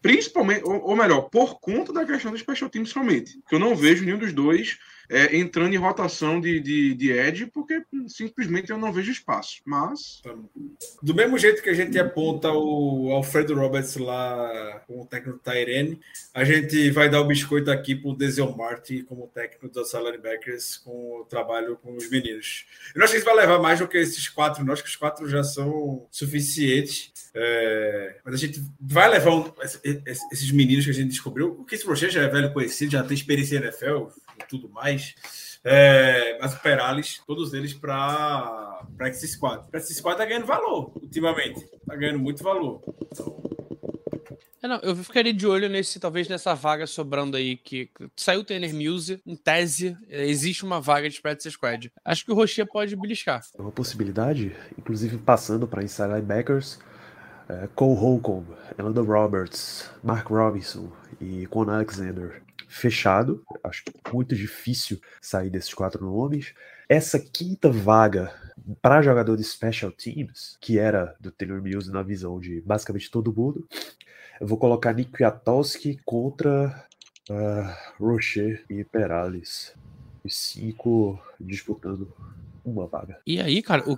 [0.00, 3.38] Principalmente, ou, ou melhor, por conta da questão do special teams somente.
[3.48, 4.78] Que eu não vejo nenhum dos dois
[5.10, 9.60] é, entrando em rotação de, de, de Edge, porque simplesmente eu não vejo espaço.
[9.64, 10.20] Mas.
[11.02, 15.98] Do mesmo jeito que a gente aponta o Alfredo Roberts lá como técnico do Tyrene,
[16.34, 21.20] a gente vai dar o biscoito aqui pro Denzel Martin como técnico dos linebackers com
[21.20, 22.66] o trabalho com os meninos.
[22.94, 24.96] Eu não acho que isso vai levar mais do que esses quatro, acho que os
[24.96, 27.12] quatro já são suficientes.
[27.34, 31.52] É, mas a gente vai levar um- esse- esse- esses meninos que a gente descobriu.
[31.60, 34.08] O Keith Rocher já é velho conhecido, já tem experiência em NFL
[34.40, 35.14] e tudo mais.
[35.64, 39.68] É, mas o Perales, todos eles para Practice Squad.
[39.70, 41.68] Practice Squad tá ganhando valor ultimamente.
[41.86, 42.82] Tá ganhando muito valor.
[44.62, 48.40] É, não, eu ficaria de olho nesse, talvez nessa vaga sobrando aí, que que saiu
[48.40, 51.92] o Tanner Muse, em tese, é, existe uma vaga de practice squad.
[52.04, 53.40] Acho que o Rocher pode beliscar.
[53.56, 56.80] É uma possibilidade, inclusive passando para inside linebackers,
[57.48, 62.42] é, Cole Holcomb, Elando Roberts, Mark Robinson e Con Alexander.
[62.68, 66.54] Fechado, acho muito difícil sair desses quatro nomes.
[66.88, 68.32] Essa quinta vaga
[68.80, 73.32] para jogador de special teams, que era do Taylor Mills na visão de basicamente todo
[73.32, 73.66] mundo,
[74.40, 76.86] eu vou colocar Nick Kwiatkowski contra
[77.30, 79.74] ah, Rocher e Perales.
[80.22, 82.12] Os cinco disputando
[82.64, 83.18] uma vaga.
[83.26, 83.96] E aí, cara, o,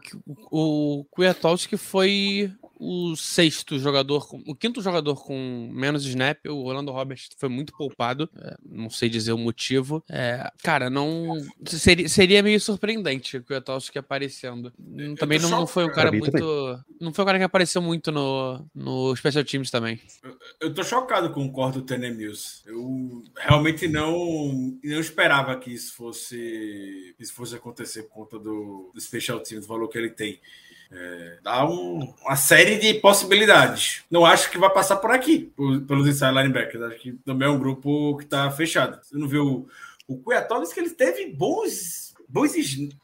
[0.50, 6.38] o, o foi o sexto jogador, o quinto jogador com menos snap.
[6.46, 8.28] O Rolando Roberts foi muito poupado.
[8.40, 10.02] é, não sei dizer o motivo.
[10.08, 11.36] É, cara, não.
[11.66, 14.72] Seria, seria meio surpreendente o Kwiatkowski aparecendo.
[15.18, 16.80] Também não, não foi um cara muito.
[16.98, 20.00] Não foi um cara que apareceu muito no, no Special Teams também.
[20.58, 22.62] Eu tô chocado com o corte do Tanner Mills.
[22.64, 28.90] Eu realmente não, não esperava que isso fosse, que isso fosse acontecer por conta do,
[28.94, 30.40] do Special Teams, do valor que ele tem.
[30.92, 34.02] É, dá um- uma série de possibilidades.
[34.10, 36.82] Não acho que vai passar por aqui, por- pelos inside linebackers.
[36.82, 38.98] Acho que também é um grupo que está fechado.
[39.02, 39.68] Você não viu
[40.08, 42.10] o Cuiatópolis que ele teve bons.
[42.32, 42.52] Bons,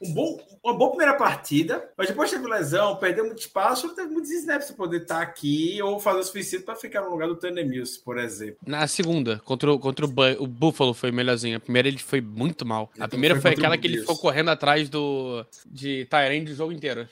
[0.01, 4.31] um bom, uma boa primeira partida, mas depois teve lesão, perdeu muito espaço, teve muitos
[4.31, 7.67] snaps para poder estar aqui ou fazer o suficiente para ficar no lugar do Tanner
[7.67, 8.55] Mills, por exemplo.
[8.65, 10.09] Na segunda, contra, o- contra o,
[10.39, 11.57] o Buffalo foi melhorzinho.
[11.57, 12.89] A primeira ele foi muito mal.
[12.97, 16.55] A primeira foi foi o aquela que ele ficou correndo atrás do de Tyrande o
[16.55, 17.05] jogo inteiro.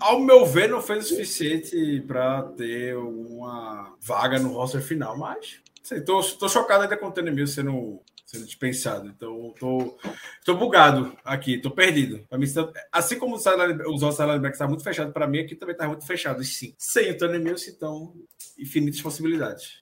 [0.00, 5.60] Ao meu ver, não fez o suficiente para ter uma vaga no roster final, mas
[5.86, 9.06] Sei, tô, chocado ainda com o Tanner Mills sendo, sendo dispensado.
[9.06, 9.96] Então, tô,
[10.44, 12.26] tô bugado aqui, tô perdido.
[12.32, 12.46] Mim,
[12.90, 16.42] assim como os nossos linebackers estavam muito fechados, para mim aqui também tá muito fechado.
[16.42, 18.12] sim, sem o Tanner Mills, então,
[18.58, 19.80] infinitas possibilidades.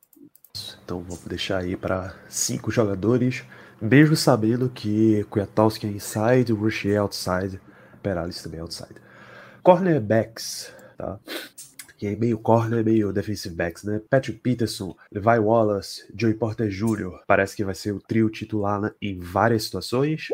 [0.84, 3.42] Então, vamos deixar aí para cinco jogadores.
[3.80, 7.58] Mesmo sabendo que Kwiatkowski é inside, Rush é outside,
[8.02, 9.03] Perales também é outside.
[9.64, 11.18] Cornerbacks, tá?
[11.96, 14.00] que é meio corner, meio defensive backs, né?
[14.10, 17.20] Patrick Peterson, Levi Wallace, Joey Porter Jr.
[17.26, 18.90] Parece que vai ser o trio titular né?
[19.00, 20.28] em várias situações.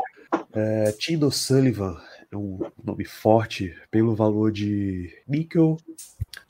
[0.53, 1.97] É, Tino Sullivan
[2.33, 5.77] é um nome forte pelo valor de níquel.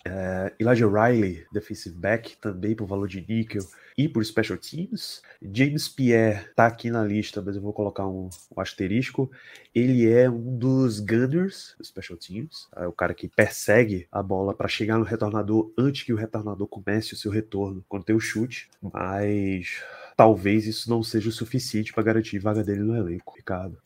[0.07, 3.63] É, Elijah Riley, defensive back, também por valor de níquel
[3.97, 5.23] e por special teams.
[5.43, 9.31] James Pierre tá aqui na lista, mas eu vou colocar um, um asterisco.
[9.75, 14.55] Ele é um dos gunners dos special teams, é o cara que persegue a bola
[14.55, 18.21] para chegar no retornador antes que o retornador comece o seu retorno quando tem o
[18.21, 19.83] chute, mas
[20.17, 23.79] talvez isso não seja o suficiente para garantir vaga dele no elenco, Ricardo.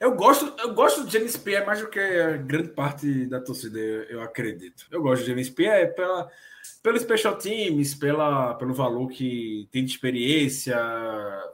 [0.00, 3.78] Eu gosto, eu gosto de James Pierre mais do que a grande parte da torcida,
[3.78, 4.86] eu, acredito.
[4.90, 6.30] Eu gosto de James Pierre pela,
[6.82, 10.76] pelo special teams, pela, pelo valor que tem de experiência,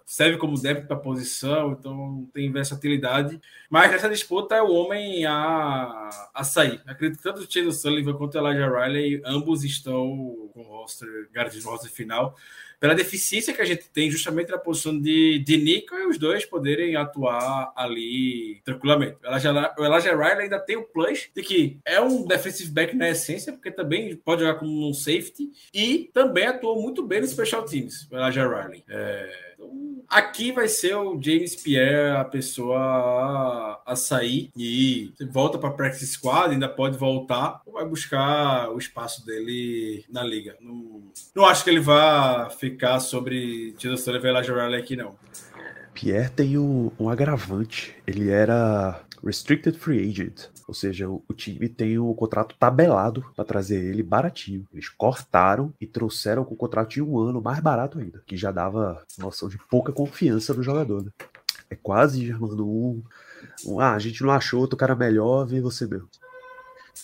[0.04, 3.40] serve como débito para posição, então tem versatilidade.
[3.70, 6.80] Mas nessa disputa é o homem a, a sair.
[6.86, 11.28] Acredito que tanto o Chase Sullivan quanto o Elijah Riley, ambos estão com o roster,
[11.32, 12.36] garantido no roster final
[12.80, 16.46] pela deficiência que a gente tem justamente na posição de, de Nico e os dois
[16.46, 19.18] poderem atuar ali tranquilamente.
[19.78, 23.52] O Elijah, Riley ainda tem o plus de que é um defensive back na essência,
[23.52, 28.08] porque também pode jogar como um safety e também atuou muito bem nos special teams,
[28.10, 28.82] o Elijah Riley.
[28.88, 29.49] É,
[30.08, 36.52] aqui vai ser o James Pierre a pessoa a, sair e volta para practice squad,
[36.52, 40.56] ainda pode voltar ou vai buscar o espaço dele na liga.
[40.60, 41.02] Não,
[41.34, 45.14] não acho que ele vá ficar sobre Tito Sullivan e Elijah aqui, não.
[45.94, 47.94] Pierre tem um, um agravante.
[48.06, 53.82] Ele era restricted free agent, ou seja, o, time tem o contrato tabelado para trazer
[53.82, 54.66] ele baratinho.
[54.72, 58.50] Eles cortaram e trouxeram com o contrato de um ano mais barato ainda, que já
[58.50, 61.04] dava noção de pouca confiança no jogador.
[61.04, 61.10] Né?
[61.68, 63.02] É quase, Germano, um,
[63.66, 66.08] um, ah, a gente não achou outro cara melhor, vem você mesmo.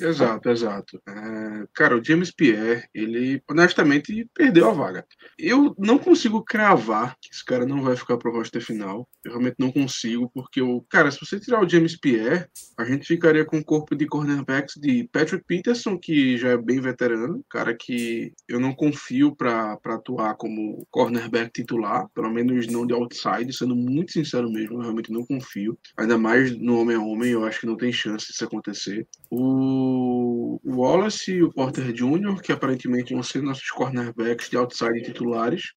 [0.00, 1.00] Exato, exato.
[1.08, 5.06] É, cara, o James Pierre, ele honestamente perdeu a vaga.
[5.38, 9.08] Eu não consigo cravar que esse cara não vai ficar pro roster final.
[9.24, 13.06] Eu realmente não consigo, porque o cara, se você tirar o James Pierre, a gente
[13.06, 17.74] ficaria com um corpo de cornerbacks de Patrick Peterson, que já é bem veterano, cara
[17.74, 23.74] que eu não confio para atuar como cornerback titular, pelo menos não de outside, sendo
[23.74, 25.78] muito sincero mesmo, eu realmente não confio.
[25.96, 29.06] Ainda mais no homem a homem, eu acho que não tem chance disso acontecer.
[29.30, 35.02] O o Wallace e o Porter Jr., que aparentemente vão ser nossos cornerbacks de outside
[35.02, 35.72] titulares.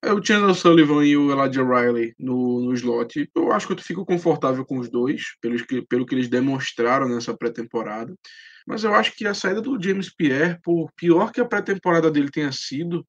[0.00, 3.28] O Sullivan e o Elijah Riley no, no slot.
[3.34, 7.08] Eu acho que eu fico confortável com os dois, pelo que, pelo que eles demonstraram
[7.08, 8.14] nessa pré-temporada.
[8.66, 12.30] Mas eu acho que a saída do James Pierre, por pior que a pré-temporada dele
[12.30, 13.04] tenha sido,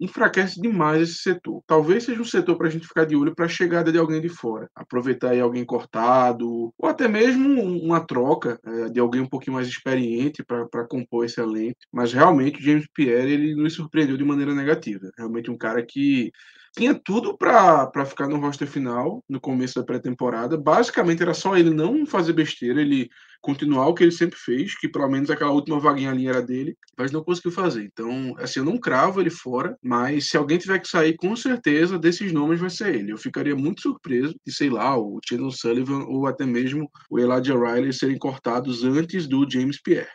[0.00, 1.62] enfraquece demais esse setor.
[1.66, 4.20] Talvez seja um setor para a gente ficar de olho para a chegada de alguém
[4.20, 4.68] de fora.
[4.74, 9.68] Aproveitar aí alguém cortado, ou até mesmo uma troca é, de alguém um pouquinho mais
[9.68, 11.78] experiente para compor esse elenco.
[11.92, 15.10] Mas realmente o James Pierre ele nos surpreendeu de maneira negativa.
[15.16, 16.27] Realmente um cara que
[16.76, 20.56] tinha tudo para ficar no roster final no começo da pré-temporada.
[20.56, 23.10] Basicamente era só ele não fazer besteira, ele
[23.40, 26.76] continuar o que ele sempre fez, que pelo menos aquela última vaguinha ali era dele,
[26.96, 27.84] mas não conseguiu fazer.
[27.84, 31.98] Então, assim, eu não cravo ele fora, mas se alguém tiver que sair, com certeza
[31.98, 33.12] desses nomes vai ser ele.
[33.12, 37.58] Eu ficaria muito surpreso de, sei lá, o Chandler Sullivan ou até mesmo o Elijah
[37.58, 40.08] Riley serem cortados antes do James Pierre.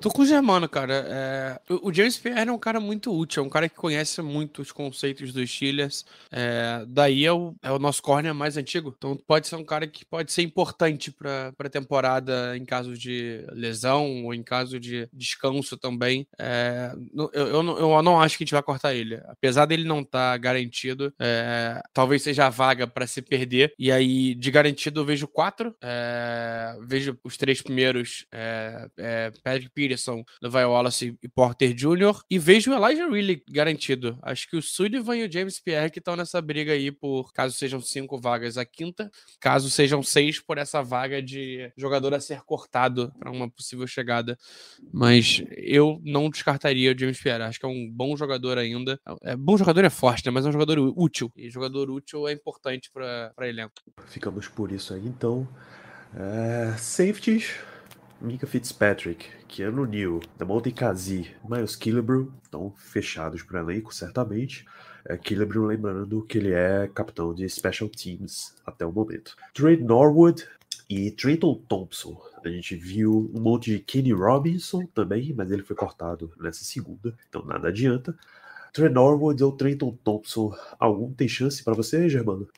[0.00, 1.06] Tô com o Germano, cara.
[1.08, 1.60] É...
[1.82, 4.70] O James Pierre é um cara muito útil, é um cara que conhece muito os
[4.70, 6.04] conceitos dos Steelers.
[6.30, 6.84] É...
[6.86, 8.94] Daí é o, é o nosso corner mais antigo.
[8.96, 13.44] Então pode ser um cara que pode ser importante para a temporada em caso de
[13.52, 16.26] lesão ou em caso de descanso também.
[16.38, 16.92] É...
[17.14, 19.20] Eu, eu, não, eu não acho que a gente vai cortar ele.
[19.26, 21.80] Apesar dele não estar tá garantido, é...
[21.92, 23.72] talvez seja a vaga para se perder.
[23.78, 25.74] E aí, de garantido, eu vejo quatro.
[25.82, 28.26] É, vejo os três primeiros:
[29.42, 32.20] Patrick Peterson, Levi Wallace e Porter Jr.
[32.30, 34.18] E vejo o Elijah Riley garantido.
[34.22, 37.54] Acho que o Sullivan e o James Pierre que estão nessa briga aí por caso
[37.54, 42.33] sejam cinco vagas a quinta, caso sejam seis por essa vaga de jogador a ser
[42.42, 44.38] cortado para uma possível chegada.
[44.92, 47.42] Mas eu não descartaria o James Pierre.
[47.42, 49.00] Acho que é um bom jogador ainda.
[49.22, 50.30] É, bom jogador é forte, né?
[50.30, 51.30] Mas é um jogador útil.
[51.36, 53.74] E jogador útil é importante para elenco.
[54.06, 55.46] Ficamos por isso aí, então.
[56.16, 57.54] É, safeties
[58.24, 64.64] Mika Fitzpatrick, Keanu Neal, Damonte Kazi, Miles Killebrew estão fechados para o elenco, certamente.
[65.06, 69.36] É, Killebrew lembrando que ele é capitão de Special Teams até o momento.
[69.52, 70.46] Trey Norwood
[70.88, 72.20] e Trenton Thompson.
[72.44, 77.16] A gente viu um monte de Kenny Robinson também, mas ele foi cortado nessa segunda,
[77.28, 78.16] então nada adianta.
[78.72, 82.48] Trey ou Trenton Thompson, algum tem chance para você, Germano?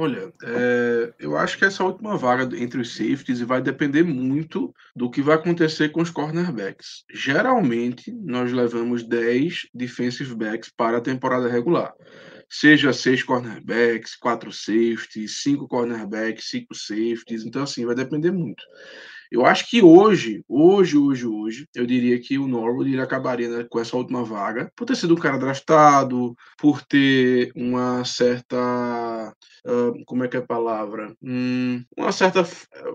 [0.00, 5.10] Olha, é, eu acho que essa última vaga entre os safeties vai depender muito do
[5.10, 7.04] que vai acontecer com os cornerbacks.
[7.12, 11.92] Geralmente, nós levamos 10 defensive backs para a temporada regular.
[12.50, 17.44] Seja seis cornerbacks, quatro safeties, cinco cornerbacks, cinco safeties.
[17.44, 18.62] Então, assim, vai depender muito.
[19.30, 23.66] Eu acho que hoje, hoje, hoje, hoje, eu diria que o Norwood ele acabaria né,
[23.68, 29.34] com essa última vaga, por ter sido um cara draftado, por ter uma certa.
[29.66, 31.14] Uh, como é que é a palavra?
[31.22, 32.46] Hum, uma, certa,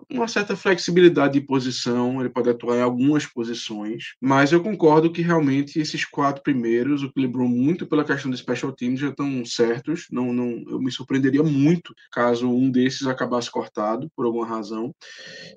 [0.10, 5.22] uma certa flexibilidade de posição, ele pode atuar em algumas posições, mas eu concordo que
[5.22, 9.46] realmente esses quatro primeiros, o que lembrou muito pela questão do special teams, já estão
[9.46, 10.08] certos.
[10.12, 14.96] Não, não, eu me surpreenderia muito caso um desses acabasse cortado por alguma razão.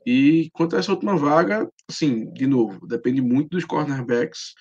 [0.05, 4.55] E quando quanto a essa última vaga, assim, de novo, depende muito dos cornerbacks.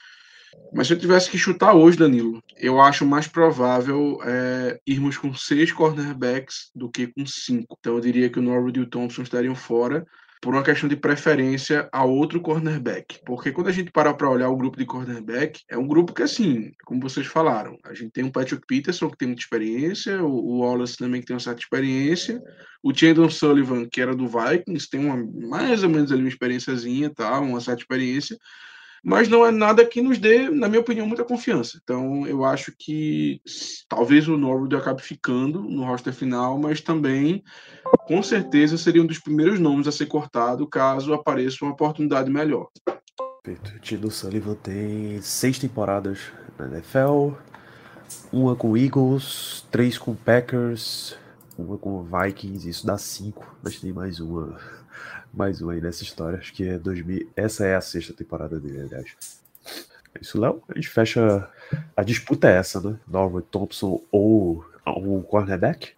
[0.72, 5.34] Mas se eu tivesse que chutar hoje, Danilo, eu acho mais provável é, irmos com
[5.34, 7.76] seis cornerbacks do que com cinco.
[7.80, 10.06] Então eu diria que o Norwood e o Thompson estariam fora
[10.45, 13.19] por uma questão de preferência a outro cornerback.
[13.25, 16.21] Porque quando a gente para para olhar o grupo de cornerback, é um grupo que,
[16.21, 20.59] assim, como vocês falaram, a gente tem o Patrick Peterson, que tem muita experiência, o
[20.59, 22.39] Wallace também, que tem uma certa experiência,
[22.83, 25.17] o Chandon Sullivan, que era do Vikings, tem uma,
[25.47, 27.39] mais ou menos ali uma experiênciazinha, tá?
[27.39, 28.37] uma certa experiência,
[29.06, 31.80] mas não é nada que nos dê, na minha opinião, muita confiança.
[31.84, 33.39] Então, eu acho que
[33.88, 37.43] talvez o Norwood acabe ficando no roster final, mas também,
[38.08, 42.68] com certeza, seria um dos primeiros nomes a ser cortado caso apareça uma oportunidade melhor.
[43.43, 43.80] Perfeito.
[43.80, 46.18] Tino Sullivan tem seis temporadas
[46.58, 47.34] na NFL,
[48.34, 51.16] uma com Eagles, três com Packers,
[51.56, 54.60] uma com Vikings, isso dá cinco, mas tem mais uma
[55.36, 56.39] mais um aí nessa história.
[56.39, 57.29] Acho que é 2000.
[57.36, 59.41] Essa é a sexta temporada dele, aliás.
[60.15, 60.63] É isso, Léo.
[60.69, 61.49] A gente fecha.
[61.95, 62.97] A disputa é essa, né?
[63.07, 65.93] Norman Thompson ou um cornerback?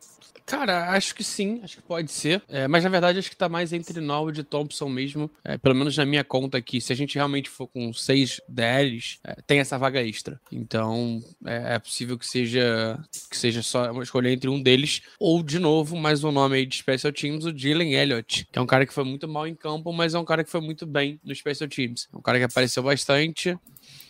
[0.47, 2.41] Cara, acho que sim, acho que pode ser.
[2.47, 5.29] É, mas na verdade acho que tá mais entre Norwood e Thompson mesmo.
[5.43, 6.79] É, pelo menos na minha conta aqui.
[6.79, 10.39] Se a gente realmente for com seis DLs, é, tem essa vaga extra.
[10.49, 12.97] Então é, é, possível que seja
[13.29, 15.01] que seja só uma escolha entre um deles.
[15.19, 18.61] Ou, de novo, mais um nome aí de Special Teams, o Dylan Elliott, que é
[18.61, 20.85] um cara que foi muito mal em campo, mas é um cara que foi muito
[20.85, 22.07] bem no Special Teams.
[22.13, 23.59] É um cara que apareceu bastante.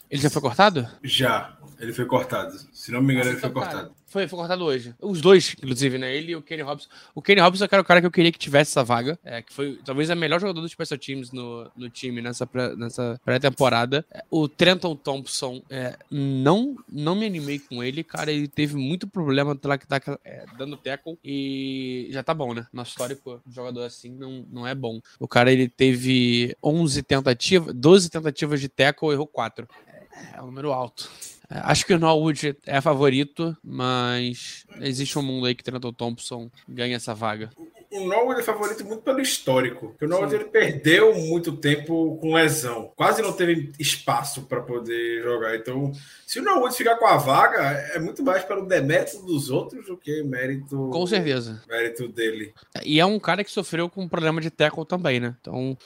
[0.08, 0.88] Ele já foi cortado?
[1.04, 2.56] Já, ele foi cortado.
[2.72, 3.97] Se não me engano, ah, ele foi cortado.
[4.08, 4.96] Foi, foi cortado hoje.
[5.02, 6.16] Os dois, inclusive, né?
[6.16, 6.88] Ele e o Kenny Robson.
[7.14, 9.20] O Kenny Robson era o cara que eu queria que tivesse essa vaga.
[9.24, 12.74] É, que foi talvez o melhor jogador dos Special Teams no, no time nessa, pré,
[12.78, 14.06] nessa pré-temporada.
[14.10, 18.32] É, o Trenton Thompson, é, não, não me animei com ele, cara.
[18.32, 21.20] Ele teve muito problema que tá é, dando tackle.
[21.22, 22.66] E já tá bom, né?
[22.72, 25.02] Nosso histórico, um jogador assim não, não é bom.
[25.20, 29.68] O cara, ele teve 11 tentativas, 12 tentativas de tackle, errou 4.
[29.86, 31.10] É, é um número alto.
[31.50, 36.52] É, acho que o Norwood é favorito, mas existe um mundo aí que Trenton Thompson
[36.68, 37.50] ganha essa vaga.
[37.90, 39.96] O Norwood é favorito muito pelo histórico.
[40.00, 42.92] o Norwood ele perdeu muito tempo com lesão.
[42.98, 45.56] Quase não teve espaço para poder jogar.
[45.56, 45.94] Então,
[46.26, 47.62] se o Norwood ficar com a vaga,
[47.94, 50.90] é muito mais pelo demérito dos outros do que mérito.
[50.92, 51.64] Com certeza.
[51.68, 52.54] Mérito dele.
[52.84, 55.34] E é um cara que sofreu com um problema de tackle também, né?
[55.40, 55.78] Então.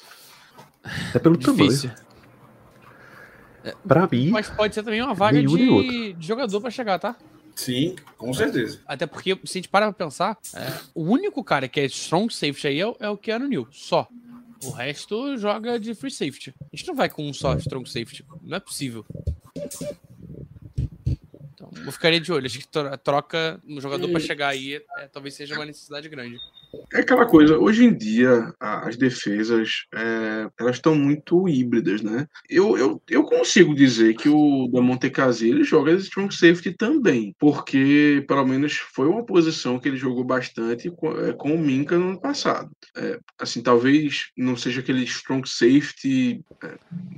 [1.14, 1.92] É pelo difícil.
[1.92, 2.11] tamanho.
[3.88, 4.30] Pra mim.
[4.30, 7.16] Mas pode ser também uma vaga de, de jogador para chegar, tá?
[7.56, 8.80] Sim, com certeza.
[8.88, 12.34] Até porque, se a gente para pra pensar, é, o único cara que é strong
[12.34, 14.08] safety aí é, é o Keanu Neal, só.
[14.64, 16.54] O resto joga de free safety.
[16.60, 18.24] A gente não vai com um só strong safety.
[18.44, 19.06] Não é possível.
[21.54, 22.46] Então, eu ficaria de olho.
[22.46, 22.68] Acho que
[23.04, 26.38] troca um jogador para chegar aí é, talvez seja uma necessidade grande.
[26.94, 32.28] É aquela coisa, hoje em dia as defesas é, elas estão muito híbridas, né?
[32.50, 38.24] Eu, eu, eu consigo dizer que o da Montecasile joga de strong safety também, porque
[38.28, 42.10] pelo menos foi uma posição que ele jogou bastante com, é, com o Minka no
[42.10, 42.70] ano passado.
[42.96, 46.78] É, assim, talvez não seja aquele strong safety, é,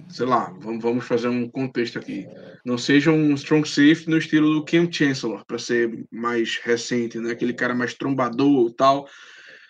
[0.09, 2.25] sei lá, vamos, vamos fazer um contexto aqui.
[2.65, 7.31] Não seja um strong safety no estilo do Cam Chancellor, para ser mais recente, né?
[7.31, 9.07] Aquele cara mais trombador e tal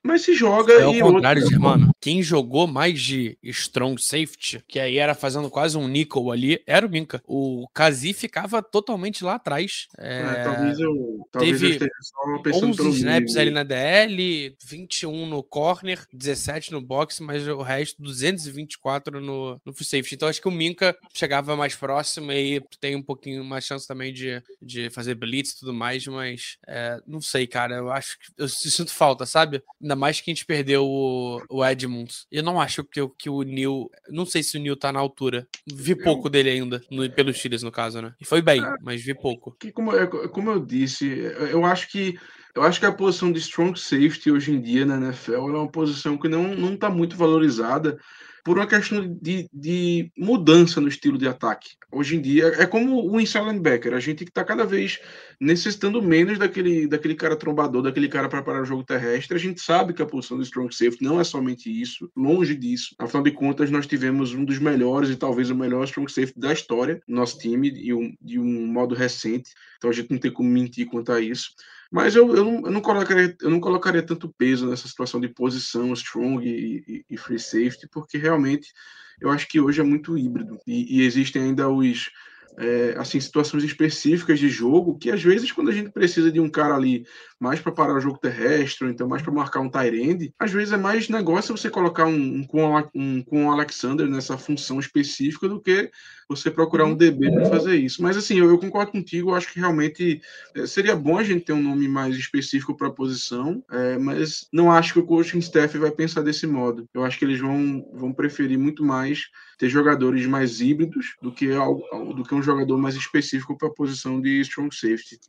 [0.04, 1.92] mas se joga É o contrário, outro- Germano.
[2.02, 6.86] Quem jogou mais de strong safety, que aí era fazendo quase um nickel ali, era
[6.86, 7.22] o Minka.
[7.26, 9.88] O Kazi ficava totalmente lá atrás.
[9.98, 14.56] É, É, talvez eu, talvez teve eu só pensando 11 pelo snaps ali na DL,
[14.66, 20.16] 21 no corner, 17 no box, mas o resto 224 no, no free safety.
[20.16, 24.12] Então acho que o Minka chegava mais próximo e tem um pouquinho mais chance também
[24.14, 27.76] de, de fazer blitz e tudo mais, mas é, não sei, cara.
[27.76, 29.64] Eu acho que eu sinto falta, sabe?
[29.94, 32.26] Ainda mais que a gente perdeu o, o Edmunds.
[32.32, 33.90] Eu não acho que, o- que o Neil.
[34.10, 35.48] Não sei se o Neil tá na altura.
[35.72, 38.14] Vi pouco dele ainda, no, pelos Steelers, no caso, né?
[38.20, 39.56] E foi bem, mas vi pouco.
[39.60, 39.92] que como,
[40.30, 41.08] como eu disse,
[41.52, 42.18] eu acho que
[42.56, 45.72] eu acho que a posição de strong safety hoje em dia na NFL é uma
[45.72, 47.98] posição que não não está muito valorizada
[48.44, 51.72] por uma questão de, de mudança no estilo de ataque.
[51.92, 55.00] Hoje em dia é como o inside linebacker, a gente está cada vez
[55.40, 59.38] necessitando menos daquele, daquele cara trombador, daquele cara para parar o jogo terrestre.
[59.38, 62.96] A gente sabe que a posição do strong safety não é somente isso, longe disso.
[63.00, 66.52] Afinal de contas, nós tivemos um dos melhores e talvez o melhor strong safety da
[66.52, 69.52] história no nosso time e um, de um modo recente.
[69.84, 71.50] Então a gente não tem como mentir quanto a isso.
[71.92, 75.28] Mas eu, eu, não, eu, não colocaria, eu não colocaria tanto peso nessa situação de
[75.28, 78.72] posição strong e, e- e free safety, porque realmente
[79.20, 80.58] eu acho que hoje é muito híbrido.
[80.66, 82.10] E, e existem ainda os.
[82.58, 86.50] é, assim, situações específicas de jogo que às vezes quando a gente precisa de um
[86.50, 87.04] cara ali
[87.40, 90.72] mais para parar o jogo terrestre, ou então mais para marcar um end, às vezes
[90.72, 92.64] é mais negócio você colocar um, um, com
[92.96, 95.90] um, com o Alexander nessa função específica do que
[96.28, 98.02] você procurar um DB para fazer isso.
[98.02, 100.22] Mas assim, eu, eu concordo contigo, eu acho que realmente
[100.56, 104.48] é, seria bom a gente ter um nome mais específico para a posição, é, mas
[104.52, 106.88] não acho que o coaching staff vai pensar desse modo.
[106.94, 111.52] Eu acho que eles vão, vão preferir muito mais ter jogadores mais híbridos do que,
[111.54, 115.20] algo, do que um jogador mais específico para a posição de strong safety.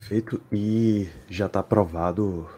[0.00, 0.40] Feito.
[0.52, 2.48] E já tá provado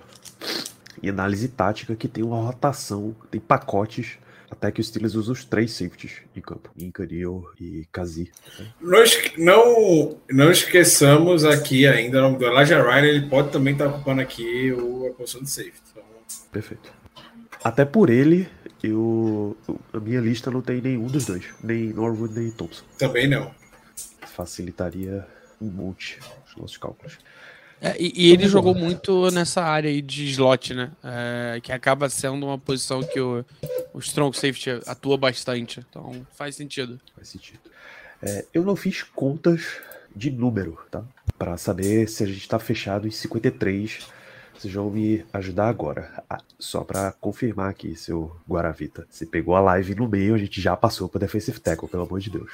[1.02, 4.18] em análise tática que tem uma rotação, tem pacotes
[4.52, 6.70] até que os Steelers usam os três safeties em campo.
[6.76, 8.30] Inca, Neal e Kazi.
[8.80, 9.02] Não,
[9.38, 14.20] não, não esqueçamos aqui ainda o nome do Elijah Ryan, ele pode também estar ocupando
[14.20, 15.80] aqui o, a posição de safety.
[15.90, 16.02] Então,
[16.52, 16.92] Perfeito.
[17.64, 18.46] Até por ele,
[18.82, 19.56] eu,
[19.92, 21.46] a minha lista não tem nenhum dos dois.
[21.62, 22.84] Nem Norwood, nem Thompson.
[22.98, 23.54] também não.
[24.26, 25.26] Facilitaria
[25.60, 27.18] um monte os nossos cálculos.
[27.82, 30.92] É, e, e ele jogou muito nessa área aí de slot, né?
[31.02, 33.44] É, que acaba sendo uma posição que o,
[33.92, 35.84] o strong safety atua bastante.
[35.90, 37.00] Então faz sentido.
[37.16, 37.58] Faz sentido.
[38.22, 39.80] É, eu não fiz contas
[40.14, 41.02] de número, tá?
[41.36, 44.06] Pra saber se a gente tá fechado em 53.
[44.56, 46.22] Vocês vão me ajudar agora.
[46.30, 49.04] Ah, só pra confirmar aqui, seu Guaravita.
[49.10, 52.20] Você pegou a live no meio, a gente já passou pra Defensive Tackle, pelo amor
[52.20, 52.52] de Deus.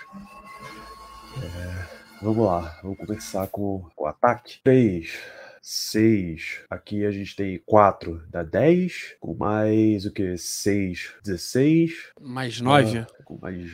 [1.37, 4.61] É, vamos lá, vamos começar com o ataque.
[4.63, 5.19] 3,
[5.63, 6.61] 6.
[6.71, 9.17] Aqui a gente tem 4 dá 10.
[9.21, 10.37] Com mais o que?
[10.37, 12.13] 6, 16.
[12.21, 13.07] Mais nove?
[13.25, 13.71] Com mais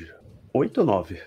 [0.52, 1.20] 8 ou 9?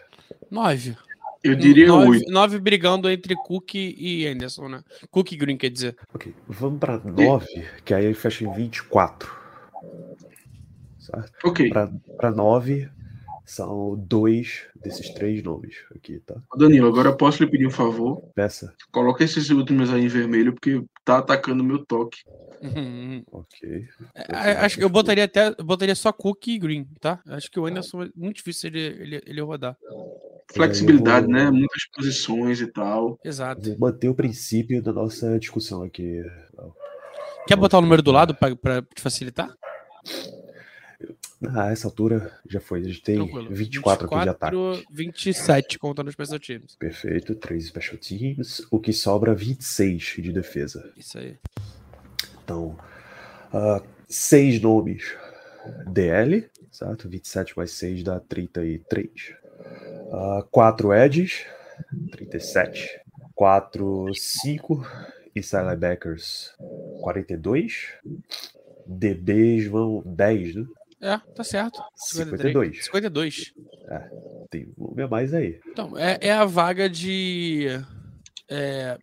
[0.49, 0.97] Nove.
[1.43, 2.31] Eu diria nove, oito.
[2.31, 4.83] nove brigando entre Cook e Anderson, né?
[5.09, 5.95] Cook e Green, quer dizer.
[6.13, 7.45] Ok, vamos pra 9,
[7.85, 9.31] que aí fecha em 24.
[10.99, 11.31] Certo?
[11.45, 12.89] Ok, Pra, pra 9,
[13.47, 16.35] são dois desses três nomes aqui, tá?
[16.57, 18.21] Danilo, agora eu posso lhe pedir um favor?
[18.35, 18.75] Peça.
[18.91, 22.19] Coloca esses últimos aí em vermelho, porque tá atacando meu toque.
[22.61, 23.23] Uhum.
[23.31, 23.85] Ok.
[24.15, 25.55] É, Acho que eu botaria até.
[25.57, 27.21] Eu botaria só Cook e Green, tá?
[27.27, 29.77] Acho que o Anderson é muito difícil ele, ele, ele rodar.
[30.51, 31.51] Flexibilidade, Eu vou- né?
[31.51, 33.19] Muitas posições e tal.
[33.23, 33.61] Exato.
[33.77, 36.21] Vou manter o princípio da nossa discussão aqui.
[37.47, 39.49] Quer botar o número do lado pra te facilitar?
[41.55, 42.81] A essa altura já foi.
[42.81, 43.53] A gente tem Tranquilo.
[43.53, 44.85] 24, aqui de ataque.
[44.91, 46.75] 27 contando os special teams.
[46.75, 48.67] Perfeito, 3 special teams.
[48.71, 50.91] O que sobra 26 de defesa.
[50.97, 51.37] Isso aí.
[52.43, 52.75] Então,
[53.53, 55.15] ah, seis nomes
[55.91, 57.07] DL, certo?
[57.07, 59.35] 27 mais 6 dá 33.
[60.11, 61.45] Ah, quatro edges,
[62.11, 63.01] 37.
[63.35, 64.83] 4, 5
[65.35, 66.55] inside linebackers,
[67.01, 67.93] 42.
[68.87, 70.65] DBs vão 10, né?
[71.01, 71.81] É, tá certo.
[71.95, 72.85] 52.
[72.85, 73.53] 52.
[74.49, 75.59] Tem um a mais aí.
[75.67, 77.67] Então, é, é a vaga de.
[78.49, 78.97] É,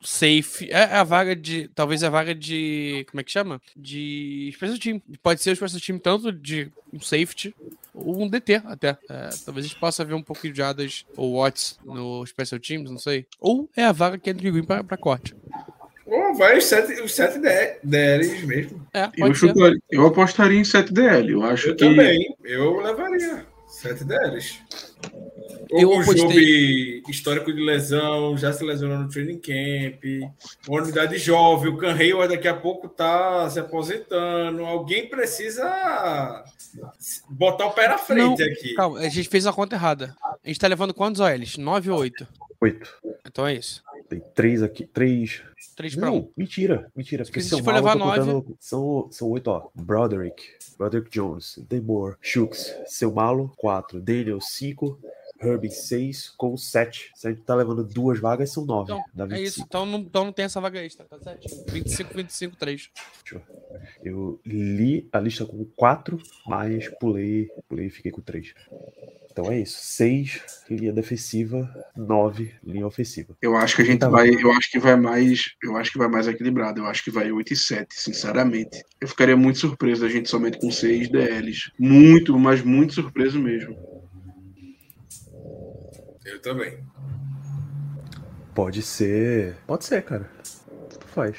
[0.00, 0.70] safe.
[0.70, 1.68] É a vaga de.
[1.68, 3.06] Talvez a vaga de.
[3.10, 3.60] Como é que chama?
[3.76, 5.02] De special team.
[5.22, 7.54] Pode ser o special team tanto de um safety
[7.94, 8.98] ou um DT até.
[9.08, 12.90] É, talvez a gente possa ver um pouquinho de Adas ou Watts no special teams,
[12.90, 13.26] não sei.
[13.38, 15.34] Ou é a vaga que é Green pra, pra corte.
[16.36, 18.86] Vai os sete, os sete D- DLs mesmo.
[18.92, 21.30] É, Eu, chutaria- eu apostaria em 7DL.
[21.30, 21.84] Eu acho Eu que.
[21.84, 22.34] também.
[22.44, 24.58] Eu levaria sete DLs.
[25.70, 27.00] eu o apostei.
[27.00, 30.02] Job, histórico de lesão, já se lesionou no training camp.
[30.68, 34.64] Uma unidade jovem, o Can Hayward daqui a pouco tá se aposentando.
[34.64, 36.44] Alguém precisa
[37.28, 38.74] botar o pé na frente Não, aqui.
[38.74, 40.14] Calma, a gente fez a conta errada.
[40.44, 41.56] A gente tá levando quantos OLs?
[41.56, 42.26] 9 ou 8?
[42.60, 42.90] Oito.
[43.26, 43.82] Então é isso.
[44.10, 44.84] Tem três aqui.
[44.86, 45.40] Três.
[45.76, 46.14] 3 para 1.
[46.16, 47.24] Não, mentira, mentira.
[47.24, 49.68] Porque se gente for eu levar tô nove- contando- São, são oito, ó.
[49.74, 50.42] Broderick,
[50.76, 54.00] Broderick Jones, Demore, Shooks, seu malo, quatro.
[54.00, 54.98] Daniel, cinco.
[55.42, 56.28] Herbie, seis.
[56.36, 57.10] Com sete.
[57.14, 58.92] Se a gente tá levando duas vagas, são nove.
[58.92, 59.48] Então, Dá é 25.
[59.48, 59.62] isso.
[59.66, 61.64] Então não, então não tem essa vaga extra, tá certinho.
[61.68, 62.90] 25, 25, 3.
[64.04, 68.52] Eu li a lista com quatro, mas pulei, pulei e fiquei com três.
[69.30, 69.78] Então é isso.
[69.80, 73.36] Seis, linha defensiva, nove, linha ofensiva.
[73.40, 74.12] Eu acho que a gente Tá bom.
[74.16, 76.80] vai, eu acho que vai mais, eu acho que vai mais equilibrado.
[76.80, 78.82] Eu acho que vai 8 e 7, sinceramente.
[79.00, 81.70] Eu ficaria muito surpreso da gente somente com 6 DLs.
[81.78, 83.76] Muito, mas muito surpreso mesmo.
[86.30, 86.78] Eu também.
[88.54, 89.56] Pode ser.
[89.66, 90.30] Pode ser, cara.
[90.88, 91.38] Tanto faz.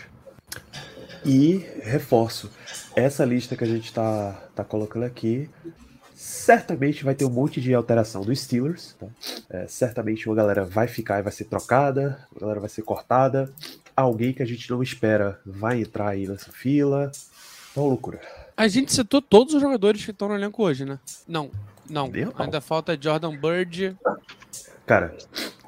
[1.25, 2.51] E reforço.
[2.93, 5.49] Essa lista que a gente tá, tá colocando aqui.
[6.13, 8.95] Certamente vai ter um monte de alteração dos Steelers.
[8.99, 9.07] tá?
[9.49, 12.27] É, certamente uma galera vai ficar e vai ser trocada.
[12.33, 13.51] Uma galera vai ser cortada.
[13.95, 17.11] Alguém que a gente não espera vai entrar aí nessa fila.
[17.71, 18.19] Então, loucura.
[18.57, 20.99] A gente citou todos os jogadores que estão no elenco hoje, né?
[21.25, 21.49] Não,
[21.89, 22.11] não.
[22.37, 23.97] Ainda falta Jordan Bird.
[24.85, 25.15] Cara,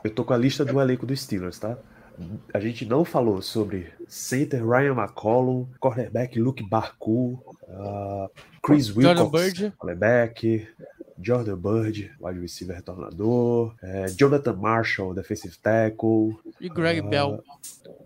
[0.03, 1.77] eu tô com a lista do elenco dos Steelers, tá?
[2.53, 8.27] A gente não falou sobre center Ryan McCollum, cornerback Luke Barku, ah,
[8.61, 9.73] Chris Jordan Wilcox, Bird.
[9.77, 10.67] cornerback,
[11.19, 17.43] Jordan Bird, wide receiver retornador, eh, Jonathan Marshall, defensive tackle, E Greg Ah, Bell.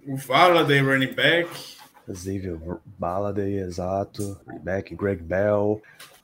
[0.08, 1.49] O Valladay, running back.
[2.10, 2.58] Xavier
[2.97, 5.82] Balladay, exato, running back Greg Bell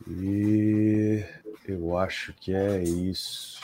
[0.08, 1.22] e
[1.68, 3.60] eu acho que é isso.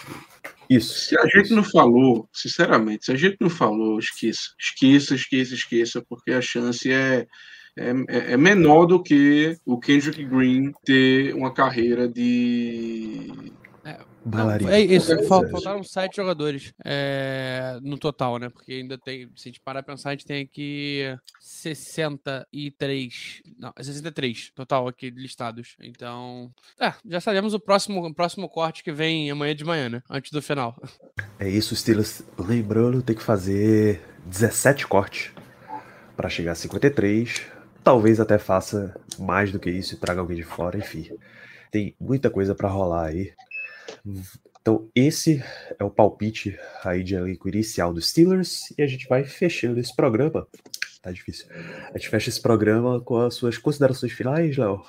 [0.70, 1.00] Isso.
[1.00, 4.50] Se a gente não falou, sinceramente, se a gente não falou, esqueça.
[4.60, 7.26] Esqueça, esqueça, esqueça, porque a chance é,
[7.76, 13.52] é, é menor do que o Kendrick Green ter uma carreira de.
[14.70, 15.50] É isso, fal- É.
[15.50, 18.50] faltaram sete jogadores é, no total, né?
[18.50, 21.04] Porque ainda tem, se a gente parar pra pensar, a gente tem aqui
[21.40, 23.42] 63.
[23.58, 25.76] Não, é 63 total aqui listados.
[25.82, 30.04] Então, é, já sabemos o próximo, o próximo corte que vem amanhã de manhã, né?
[30.10, 30.76] Antes do final.
[31.40, 32.22] É isso, Steelers.
[32.38, 35.32] Lembrando, tem que fazer 17 cortes
[36.16, 37.42] para chegar a 53.
[37.84, 41.10] Talvez até faça mais do que isso e traga alguém de fora, enfim.
[41.72, 43.32] Tem muita coisa para rolar aí.
[44.62, 45.44] Então, esse
[45.80, 49.96] é o palpite aí de elenco inicial dos Steelers e a gente vai fechando esse
[49.96, 50.48] programa.
[51.02, 51.48] Tá difícil.
[51.94, 54.84] A gente fecha esse programa com as suas considerações finais, Léo.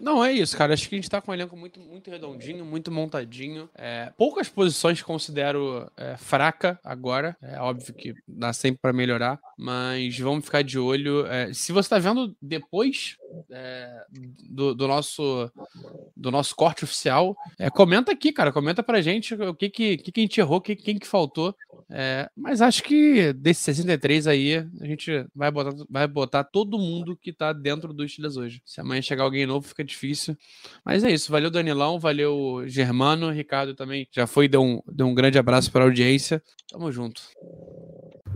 [0.00, 0.72] Não, é isso, cara.
[0.72, 3.68] Acho que a gente tá com um elenco muito, muito redondinho, muito montadinho.
[3.74, 7.36] É, poucas posições considero é, fraca agora.
[7.42, 11.26] É óbvio que dá sempre pra melhorar, mas vamos ficar de olho.
[11.26, 13.16] É, se você tá vendo depois
[13.50, 14.04] é,
[14.48, 15.50] do, do nosso
[16.16, 18.52] do nosso corte oficial, é, comenta aqui, cara.
[18.52, 21.54] Comenta pra gente o que que, que, a gente errou, que, quem que faltou.
[21.88, 27.16] É, mas acho que desse 63 aí, a gente vai botar, vai botar todo mundo
[27.16, 28.62] que tá dentro dos Steelers hoje.
[28.64, 30.36] Se amanhã chegar alguém novo, fica difícil.
[30.84, 31.32] Mas é isso.
[31.32, 31.98] Valeu, Danilão.
[31.98, 33.30] Valeu, Germano.
[33.30, 36.42] Ricardo também já foi, deu um, deu um grande abraço pra audiência.
[36.70, 37.22] Tamo junto.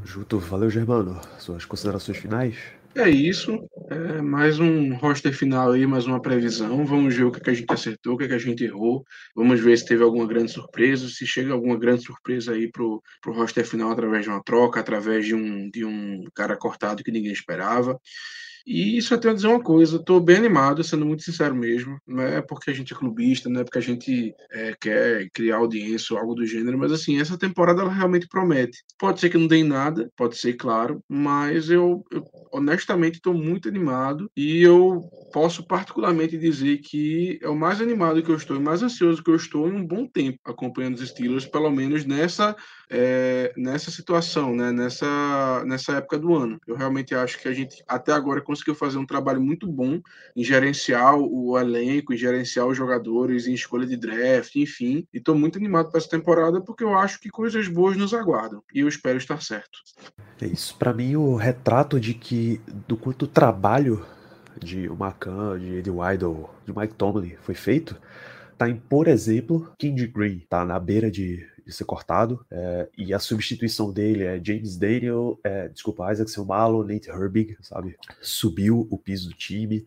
[0.04, 1.20] Junto, valeu, Germano.
[1.38, 2.56] Suas considerações finais?
[2.96, 3.68] É isso.
[3.90, 6.86] É mais um roster final aí, mais uma previsão.
[6.86, 9.04] Vamos ver o que, a gente acertou, o que, a gente errou.
[9.34, 13.32] Vamos ver se teve alguma grande surpresa, se chega alguma grande surpresa aí pro, pro
[13.32, 17.32] roster final através de uma troca, através de um, de um cara cortado que ninguém
[17.32, 17.98] esperava.
[18.66, 21.98] E só tenho a dizer uma coisa, estou bem animado, sendo muito sincero mesmo.
[22.06, 25.56] Não é porque a gente é clubista, não é porque a gente é, quer criar
[25.56, 28.82] audiência ou algo do gênero, mas assim, essa temporada ela realmente promete.
[28.98, 32.83] Pode ser que não dê nada, pode ser, claro, mas eu, eu honestamente
[33.16, 38.36] estou muito animado e eu posso particularmente dizer que é o mais animado que eu
[38.36, 41.70] estou e mais ansioso que eu estou em um bom tempo acompanhando os Steelers, pelo
[41.70, 42.56] menos nessa
[42.90, 44.72] é, nessa situação, né?
[44.72, 46.60] nessa, nessa época do ano.
[46.66, 50.00] Eu realmente acho que a gente até agora conseguiu fazer um trabalho muito bom
[50.34, 55.06] em gerenciar o elenco, em gerenciar os jogadores, em escolha de draft, enfim.
[55.12, 58.62] E estou muito animado para essa temporada porque eu acho que coisas boas nos aguardam
[58.72, 59.78] e eu espero estar certo.
[60.40, 60.76] É isso.
[60.76, 64.04] Para mim, o retrato de que do quanto trabalho
[64.60, 67.96] de Macan, de Eddie Weidel, de Mike Tomlin foi feito,
[68.56, 73.14] tá em, por exemplo, King Green, tá na beira de, de ser cortado, é, e
[73.14, 77.96] a substituição dele é James Daniel, é, desculpa, Isaac Selmalo, Nate Herbig, sabe?
[78.20, 79.84] Subiu o piso do time.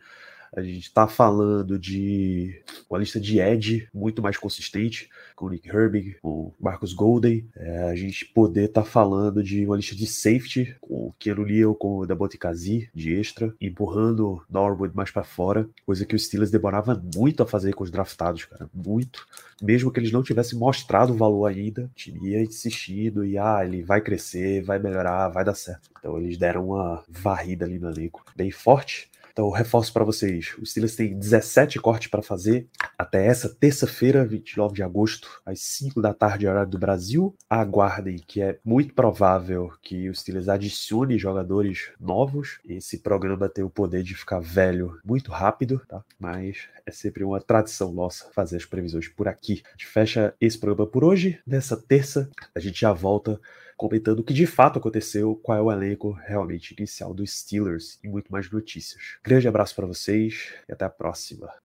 [0.55, 6.17] A gente tá falando de uma lista de Ed muito mais consistente, com Nick Herbig,
[6.21, 7.47] com Marcus Golden.
[7.55, 11.75] É, a gente poder tá falando de uma lista de safety, com o Keanu Neal,
[11.75, 16.51] com o Dabote Kazi, de extra, empurrando Norwood mais para fora, coisa que o Steelers
[16.51, 19.25] demorava muito a fazer com os draftados, cara, muito.
[19.61, 24.01] Mesmo que eles não tivessem mostrado o valor ainda, tinha insistido e, ah, ele vai
[24.01, 25.89] crescer, vai melhorar, vai dar certo.
[25.99, 29.09] Então eles deram uma varrida ali no elenco bem forte.
[29.37, 32.67] Então, reforço para vocês: o Steelers tem 17 cortes para fazer
[32.97, 37.35] até essa terça-feira, 29 de agosto, às 5 da tarde, horário do Brasil.
[37.47, 42.57] Aguardem que é muito provável que o Steelers adicione jogadores novos.
[42.67, 46.03] Esse programa tem o poder de ficar velho muito rápido, tá?
[46.19, 49.61] Mas é sempre uma tradição nossa fazer as previsões por aqui.
[49.67, 51.39] A gente fecha esse programa por hoje.
[51.45, 53.39] Nessa terça, a gente já volta
[53.77, 58.09] comentando o que de fato aconteceu, qual é o elenco realmente inicial dos Steelers e
[58.09, 59.17] muito mais notícias.
[59.23, 61.47] Grande abraço para vocês e até a próxima.